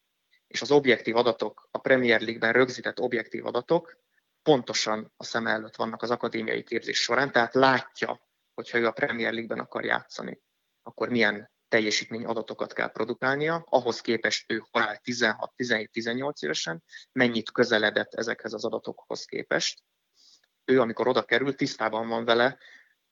És 0.48 0.62
az 0.62 0.72
objektív 0.72 1.16
adatok, 1.16 1.68
a 1.72 1.78
Premier 1.78 2.22
League-ben 2.22 2.54
rögzített 2.54 3.00
objektív 3.00 3.46
adatok 3.46 4.02
pontosan 4.42 5.14
a 5.18 5.24
szem 5.24 5.48
előtt 5.48 5.76
vannak 5.76 6.02
az 6.02 6.12
akadémiai 6.12 6.64
képzés 6.64 7.02
során, 7.02 7.32
tehát 7.32 7.54
látja, 7.54 8.28
hogyha 8.54 8.78
ő 8.78 8.88
a 8.88 8.92
Premier 8.92 9.32
League-ben 9.32 9.60
akar 9.60 9.86
játszani, 9.86 10.42
akkor 10.82 11.10
milyen 11.10 11.52
teljesítmény 11.68 12.26
adatokat 12.26 12.74
kell 12.74 12.92
produkálnia, 12.92 13.66
ahhoz 13.70 14.02
képest 14.02 14.52
ő 14.52 14.64
halál 14.72 14.98
16, 14.98 15.54
17, 15.56 15.92
18 15.92 16.42
évesen, 16.42 16.84
mennyit 17.12 17.52
közeledett 17.52 18.14
ezekhez 18.14 18.54
az 18.54 18.66
adatokhoz 18.66 19.26
képest. 19.26 19.84
Ő, 20.66 20.82
amikor 20.82 21.08
oda 21.08 21.24
kerül, 21.24 21.56
tisztában 21.56 22.08
van 22.08 22.26
vele, 22.26 22.58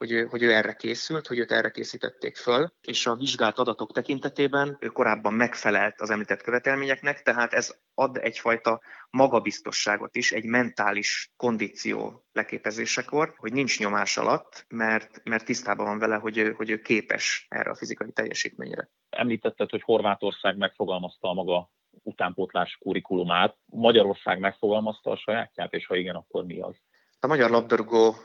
hogy 0.02 0.12
ő, 0.12 0.26
hogy 0.26 0.44
ő 0.44 0.54
erre 0.54 0.74
készült, 0.74 1.28
hogy 1.28 1.40
őt 1.40 1.52
erre 1.52 1.70
készítették 1.70 2.36
föl, 2.36 2.72
és 2.82 3.08
a 3.08 3.16
vizsgált 3.16 3.58
adatok 3.58 3.92
tekintetében 3.94 4.78
ő 4.80 4.88
korábban 4.88 5.34
megfelelt 5.34 6.02
az 6.02 6.10
említett 6.10 6.42
követelményeknek, 6.42 7.22
tehát 7.22 7.54
ez 7.54 7.76
ad 7.94 8.18
egyfajta 8.18 8.82
magabiztosságot 9.10 10.16
is, 10.16 10.32
egy 10.32 10.46
mentális 10.46 11.32
kondíció 11.36 12.26
leképezésekor, 12.32 13.34
hogy 13.38 13.54
nincs 13.54 13.80
nyomás 13.80 14.18
alatt, 14.18 14.66
mert, 14.70 15.22
mert 15.24 15.46
tisztában 15.46 15.86
van 15.86 16.00
vele, 16.00 16.16
hogy 16.16 16.38
ő, 16.38 16.52
hogy 16.52 16.70
ő 16.70 16.78
képes 16.82 17.46
erre 17.50 17.70
a 17.70 17.76
fizikai 17.76 18.12
teljesítményre. 18.12 18.90
Említetted, 19.10 19.70
hogy 19.70 19.82
Horvátország 19.82 20.58
megfogalmazta 20.58 21.30
a 21.30 21.34
maga 21.34 21.70
utánpótlás 22.04 22.78
kurikulumát. 22.80 23.58
Magyarország 23.66 24.40
megfogalmazta 24.40 25.12
a 25.12 25.18
sajátját, 25.18 25.74
és 25.74 25.86
ha 25.86 25.96
igen, 25.96 26.16
akkor 26.16 26.46
mi 26.46 26.60
az? 26.60 26.76
A 27.20 27.28
magyar 27.28 27.50
labdarúgó 27.50 28.16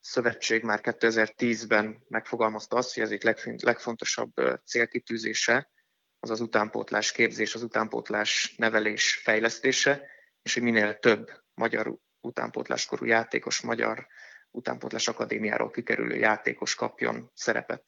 szövetség 0.00 0.62
már 0.62 0.80
2010-ben 0.82 2.04
megfogalmazta 2.08 2.76
azt, 2.76 2.94
hogy 2.94 3.02
ez 3.02 3.10
egy 3.10 3.36
legfontosabb 3.62 4.32
célkitűzése, 4.64 5.70
az 6.20 6.30
az 6.30 6.40
utánpótlás 6.40 7.12
képzés, 7.12 7.54
az 7.54 7.62
utánpótlás 7.62 8.54
nevelés 8.56 9.14
fejlesztése, 9.14 10.06
és 10.42 10.54
hogy 10.54 10.62
minél 10.62 10.98
több 10.98 11.30
magyar 11.54 11.94
utánpótláskorú 12.20 13.04
játékos, 13.04 13.60
magyar 13.60 14.06
utánpótlás 14.50 15.08
akadémiáról 15.08 15.70
kikerülő 15.70 16.16
játékos 16.16 16.74
kapjon 16.74 17.30
szerepet 17.34 17.84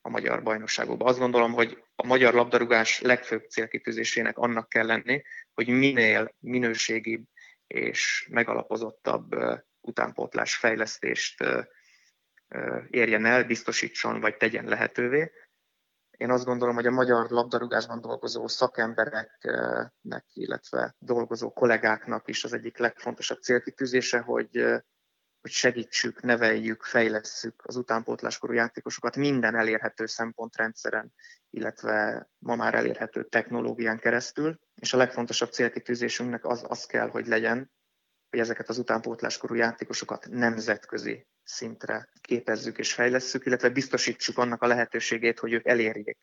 a 0.00 0.08
magyar 0.08 0.42
bajnokságokban. 0.42 1.08
Azt 1.08 1.18
gondolom, 1.18 1.52
hogy 1.52 1.82
a 1.94 2.06
magyar 2.06 2.34
labdarúgás 2.34 3.00
legfőbb 3.00 3.48
célkitűzésének 3.50 4.38
annak 4.38 4.68
kell 4.68 4.86
lenni, 4.86 5.22
hogy 5.54 5.68
minél 5.68 6.34
minőségibb 6.38 7.24
és 7.66 8.28
megalapozottabb 8.30 9.34
utánpótlás 9.84 10.56
fejlesztést 10.56 11.44
érjen 12.90 13.24
el, 13.24 13.44
biztosítson 13.44 14.20
vagy 14.20 14.36
tegyen 14.36 14.64
lehetővé. 14.64 15.32
Én 16.16 16.30
azt 16.30 16.44
gondolom, 16.44 16.74
hogy 16.74 16.86
a 16.86 16.90
magyar 16.90 17.30
labdarúgásban 17.30 18.00
dolgozó 18.00 18.48
szakembereknek, 18.48 20.24
illetve 20.32 20.94
dolgozó 20.98 21.52
kollégáknak 21.52 22.28
is 22.28 22.44
az 22.44 22.52
egyik 22.52 22.78
legfontosabb 22.78 23.42
célkitűzése, 23.42 24.18
hogy, 24.18 24.64
hogy 25.40 25.50
segítsük, 25.50 26.22
neveljük, 26.22 26.82
fejlesszük 26.82 27.62
az 27.64 27.76
utánpótláskorú 27.76 28.52
játékosokat 28.52 29.16
minden 29.16 29.54
elérhető 29.54 30.06
szempontrendszeren, 30.06 31.12
illetve 31.50 32.28
ma 32.38 32.54
már 32.54 32.74
elérhető 32.74 33.24
technológián 33.24 33.98
keresztül. 33.98 34.58
És 34.74 34.92
a 34.92 34.96
legfontosabb 34.96 35.52
célkitűzésünknek 35.52 36.44
az, 36.44 36.64
az 36.68 36.86
kell, 36.86 37.08
hogy 37.08 37.26
legyen, 37.26 37.72
hogy 38.34 38.42
ezeket 38.42 38.68
az 38.68 38.78
utánpótláskorú 38.78 39.54
játékosokat 39.54 40.26
nemzetközi 40.30 41.26
szintre 41.42 42.08
képezzük 42.20 42.78
és 42.78 42.92
fejlesszük, 42.92 43.46
illetve 43.46 43.68
biztosítsuk 43.68 44.38
annak 44.38 44.62
a 44.62 44.66
lehetőségét, 44.66 45.38
hogy 45.38 45.52
ők 45.52 45.66
elérjék 45.66 46.18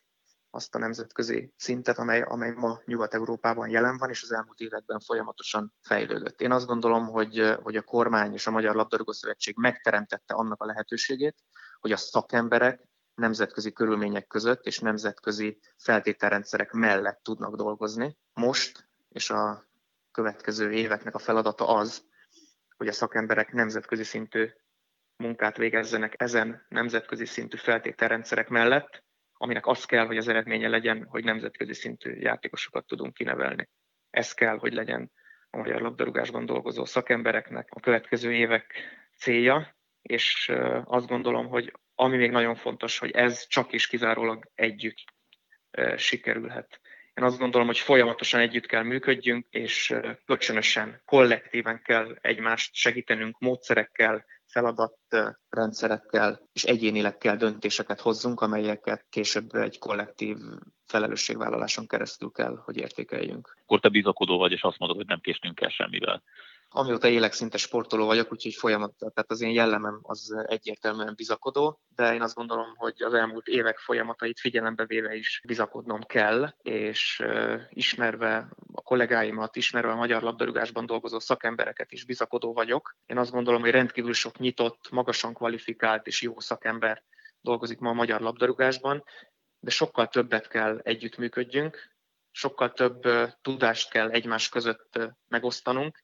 azt 0.50 0.74
a 0.74 0.78
nemzetközi 0.78 1.52
szintet, 1.56 1.98
amely, 1.98 2.22
amely 2.22 2.50
ma 2.50 2.80
Nyugat-Európában 2.84 3.68
jelen 3.68 3.96
van, 3.96 4.10
és 4.10 4.22
az 4.22 4.32
elmúlt 4.32 4.58
években 4.58 5.00
folyamatosan 5.00 5.74
fejlődött. 5.82 6.40
Én 6.40 6.52
azt 6.52 6.66
gondolom, 6.66 7.06
hogy, 7.06 7.56
hogy 7.62 7.76
a 7.76 7.82
kormány 7.82 8.32
és 8.32 8.46
a 8.46 8.50
Magyar 8.50 8.74
Labdarúgó 8.74 9.12
Szövetség 9.12 9.56
megteremtette 9.56 10.34
annak 10.34 10.62
a 10.62 10.66
lehetőségét, 10.66 11.36
hogy 11.80 11.92
a 11.92 11.96
szakemberek 11.96 12.88
nemzetközi 13.14 13.72
körülmények 13.72 14.26
között 14.26 14.66
és 14.66 14.78
nemzetközi 14.78 15.58
feltételrendszerek 15.76 16.72
mellett 16.72 17.20
tudnak 17.22 17.56
dolgozni. 17.56 18.16
Most 18.32 18.88
és 19.08 19.30
a 19.30 19.70
következő 20.12 20.72
éveknek 20.72 21.14
a 21.14 21.18
feladata 21.18 21.66
az, 21.66 22.04
hogy 22.76 22.88
a 22.88 22.92
szakemberek 22.92 23.52
nemzetközi 23.52 24.04
szintű 24.04 24.50
munkát 25.16 25.56
végezzenek 25.56 26.14
ezen 26.16 26.66
nemzetközi 26.68 27.24
szintű 27.24 27.56
feltételrendszerek 27.56 28.48
mellett, 28.48 29.04
aminek 29.32 29.66
az 29.66 29.84
kell, 29.84 30.06
hogy 30.06 30.16
az 30.16 30.28
eredménye 30.28 30.68
legyen, 30.68 31.04
hogy 31.04 31.24
nemzetközi 31.24 31.74
szintű 31.74 32.14
játékosokat 32.14 32.86
tudunk 32.86 33.14
kinevelni. 33.14 33.68
Ez 34.10 34.32
kell, 34.32 34.58
hogy 34.58 34.72
legyen 34.72 35.12
a 35.50 35.56
magyar 35.56 35.80
labdarúgásban 35.80 36.46
dolgozó 36.46 36.84
szakembereknek 36.84 37.68
a 37.70 37.80
következő 37.80 38.32
évek 38.32 38.74
célja, 39.16 39.76
és 40.02 40.52
azt 40.84 41.06
gondolom, 41.06 41.48
hogy 41.48 41.72
ami 41.94 42.16
még 42.16 42.30
nagyon 42.30 42.54
fontos, 42.54 42.98
hogy 42.98 43.10
ez 43.10 43.46
csak 43.46 43.72
is 43.72 43.86
kizárólag 43.86 44.50
együtt 44.54 45.04
sikerülhet. 45.96 46.80
Én 47.14 47.24
azt 47.24 47.38
gondolom, 47.38 47.66
hogy 47.66 47.78
folyamatosan 47.78 48.40
együtt 48.40 48.66
kell 48.66 48.82
működjünk, 48.82 49.46
és 49.50 49.94
kölcsönösen, 50.24 51.02
kollektíven 51.04 51.82
kell 51.82 52.16
egymást 52.20 52.74
segítenünk 52.74 53.38
módszerekkel, 53.38 54.24
feladatrendszerekkel 54.46 56.40
és 56.52 56.64
egyénileg 56.64 57.18
kell 57.18 57.36
döntéseket 57.36 58.00
hozzunk, 58.00 58.40
amelyeket 58.40 59.06
később 59.10 59.54
egy 59.54 59.78
kollektív 59.78 60.36
felelősségvállaláson 60.86 61.86
keresztül 61.86 62.30
kell, 62.30 62.62
hogy 62.64 62.76
értékeljünk. 62.76 63.56
Akkor 63.62 63.80
te 63.80 63.88
bizakodó 63.88 64.38
vagy, 64.38 64.52
és 64.52 64.62
azt 64.62 64.78
mondod, 64.78 64.96
hogy 64.96 65.06
nem 65.06 65.20
késnünk 65.20 65.54
kell 65.54 65.70
semmivel 65.70 66.22
amióta 66.72 67.08
élek 67.08 67.32
szinte 67.32 67.56
sportoló 67.56 68.06
vagyok, 68.06 68.32
úgyhogy 68.32 68.54
folyamat, 68.54 68.94
tehát 68.98 69.30
az 69.30 69.40
én 69.40 69.50
jellemem 69.50 69.98
az 70.02 70.44
egyértelműen 70.46 71.14
bizakodó, 71.16 71.80
de 71.94 72.14
én 72.14 72.22
azt 72.22 72.34
gondolom, 72.34 72.74
hogy 72.76 73.02
az 73.02 73.14
elmúlt 73.14 73.46
évek 73.46 73.78
folyamatait 73.78 74.40
figyelembe 74.40 74.86
véve 74.86 75.14
is 75.14 75.40
bizakodnom 75.46 76.00
kell, 76.00 76.54
és 76.62 77.22
ismerve 77.68 78.48
a 78.72 78.80
kollégáimat, 78.80 79.56
ismerve 79.56 79.90
a 79.90 79.96
magyar 79.96 80.22
labdarúgásban 80.22 80.86
dolgozó 80.86 81.18
szakembereket 81.18 81.92
is 81.92 82.04
bizakodó 82.04 82.52
vagyok. 82.52 82.96
Én 83.06 83.18
azt 83.18 83.30
gondolom, 83.30 83.60
hogy 83.60 83.70
rendkívül 83.70 84.12
sok 84.12 84.38
nyitott, 84.38 84.90
magasan 84.90 85.34
kvalifikált 85.34 86.06
és 86.06 86.22
jó 86.22 86.40
szakember 86.40 87.02
dolgozik 87.40 87.78
ma 87.78 87.88
a 87.88 87.92
magyar 87.92 88.20
labdarúgásban, 88.20 89.04
de 89.60 89.70
sokkal 89.70 90.08
többet 90.08 90.48
kell 90.48 90.78
együttműködjünk, 90.82 91.90
sokkal 92.30 92.72
több 92.72 93.02
tudást 93.42 93.90
kell 93.90 94.10
egymás 94.10 94.48
között 94.48 94.98
megosztanunk, 95.28 96.02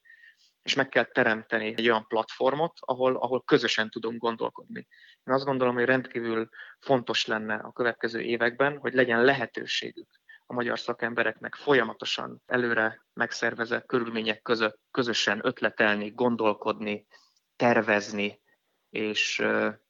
és 0.69 0.75
meg 0.75 0.89
kell 0.89 1.03
teremteni 1.03 1.67
egy 1.67 1.89
olyan 1.89 2.07
platformot, 2.07 2.73
ahol, 2.79 3.15
ahol 3.15 3.43
közösen 3.43 3.89
tudunk 3.89 4.19
gondolkodni. 4.19 4.87
Én 5.23 5.33
azt 5.33 5.45
gondolom, 5.45 5.75
hogy 5.75 5.85
rendkívül 5.85 6.49
fontos 6.79 7.25
lenne 7.25 7.55
a 7.55 7.71
következő 7.71 8.19
években, 8.21 8.77
hogy 8.77 8.93
legyen 8.93 9.23
lehetőségük 9.23 10.07
a 10.45 10.53
magyar 10.53 10.79
szakembereknek 10.79 11.55
folyamatosan 11.55 12.41
előre 12.45 13.05
megszervezett 13.13 13.85
körülmények 13.85 14.41
között 14.41 14.79
közösen 14.91 15.39
ötletelni, 15.43 16.09
gondolkodni, 16.09 17.07
tervezni, 17.55 18.41
és, 18.89 19.43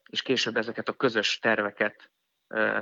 és 0.09 0.21
később 0.21 0.57
ezeket 0.57 0.89
a 0.89 0.93
közös 0.93 1.39
terveket 1.39 2.11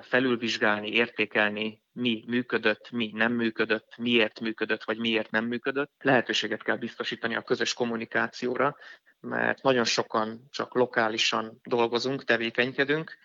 felülvizsgálni, 0.02 0.92
értékelni, 0.92 1.82
mi 1.92 2.24
működött, 2.28 2.92
mi 2.92 3.12
nem 3.14 3.34
működött, 3.34 3.98
miért 3.98 4.40
működött, 4.40 4.84
vagy 4.84 4.98
miért 4.98 5.32
nem 5.32 5.46
működött. 5.46 5.92
Lehetőséget 6.00 6.64
kell 6.64 6.78
biztosítani 6.78 7.36
a 7.36 7.42
közös 7.42 7.74
kommunikációra, 7.74 8.76
mert 9.20 9.62
nagyon 9.62 9.84
sokan 9.84 10.48
csak 10.50 10.76
lokálisan 10.76 11.60
dolgozunk, 11.64 12.24
tevékenykedünk, 12.24 13.18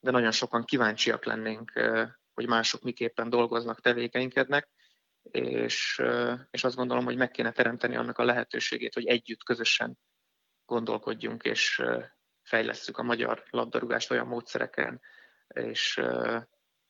de 0.00 0.10
nagyon 0.10 0.30
sokan 0.30 0.64
kíváncsiak 0.64 1.24
lennénk, 1.24 1.72
hogy 2.34 2.46
mások 2.46 2.82
miképpen 2.82 3.30
dolgoznak, 3.30 3.80
tevékenykednek, 3.80 4.68
és, 5.30 6.02
és 6.50 6.64
azt 6.64 6.76
gondolom, 6.76 7.04
hogy 7.04 7.16
meg 7.16 7.30
kéne 7.30 7.52
teremteni 7.52 7.96
annak 7.96 8.18
a 8.18 8.24
lehetőségét, 8.24 8.94
hogy 8.94 9.06
együtt, 9.06 9.44
közösen 9.44 9.98
gondolkodjunk, 10.64 11.42
és 11.42 11.82
fejlesszük 12.42 12.98
a 12.98 13.02
magyar 13.02 13.44
labdarúgást 13.50 14.10
olyan 14.10 14.26
módszereken 14.26 15.00
és 15.54 16.00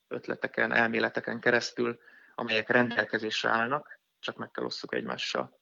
ötleteken, 0.07 0.71
elméleteken 0.71 1.39
keresztül, 1.39 1.99
amelyek 2.35 2.69
rendelkezésre 2.69 3.49
állnak, 3.49 3.99
csak 4.19 4.37
meg 4.37 4.51
kell 4.51 4.65
osszuk 4.65 4.93
egymással. 4.93 5.59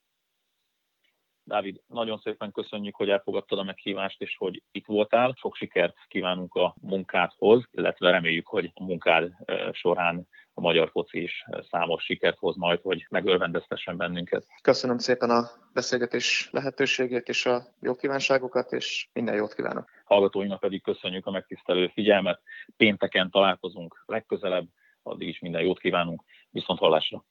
Dávid, 1.44 1.82
nagyon 1.88 2.18
szépen 2.18 2.52
köszönjük, 2.52 2.96
hogy 2.96 3.10
elfogadtad 3.10 3.60
a 3.60 3.64
meghívást, 3.64 4.22
és 4.22 4.36
hogy 4.38 4.64
itt 4.72 4.86
voltál. 4.86 5.34
Sok 5.38 5.56
sikert 5.56 5.98
kívánunk 6.08 6.56
a 6.56 6.76
munkádhoz, 6.82 7.68
illetve 7.72 8.12
reméljük, 8.12 8.48
hogy 8.48 8.72
a 8.74 8.84
munkád 8.84 9.32
során 9.72 10.28
a 10.60 10.62
magyar 10.62 10.90
foci 10.90 11.22
is 11.22 11.46
számos 11.72 12.04
sikert 12.04 12.38
hoz 12.38 12.56
majd, 12.56 12.80
hogy 12.82 13.06
megörvendeztessen 13.10 13.98
bennünket. 13.98 14.46
Köszönöm 14.62 14.98
szépen 14.98 15.30
a 15.30 15.50
beszélgetés 15.74 16.50
lehetőségét 16.52 17.28
és 17.28 17.46
a 17.46 17.64
jó 17.82 17.96
kívánságokat, 17.96 18.72
és 18.72 19.08
minden 19.14 19.36
jót 19.36 19.54
kívánok. 19.54 19.90
Hallgatóinak 20.06 20.60
pedig 20.60 20.84
köszönjük 20.84 21.26
a 21.26 21.32
megtisztelő 21.32 21.92
figyelmet. 21.94 22.42
Pénteken 22.78 23.30
találkozunk 23.30 24.04
legközelebb, 24.06 24.68
addig 25.04 25.28
is 25.28 25.40
minden 25.40 25.62
jót 25.62 25.80
kívánunk, 25.80 26.24
viszont 26.50 26.80
hallásra! 26.80 27.24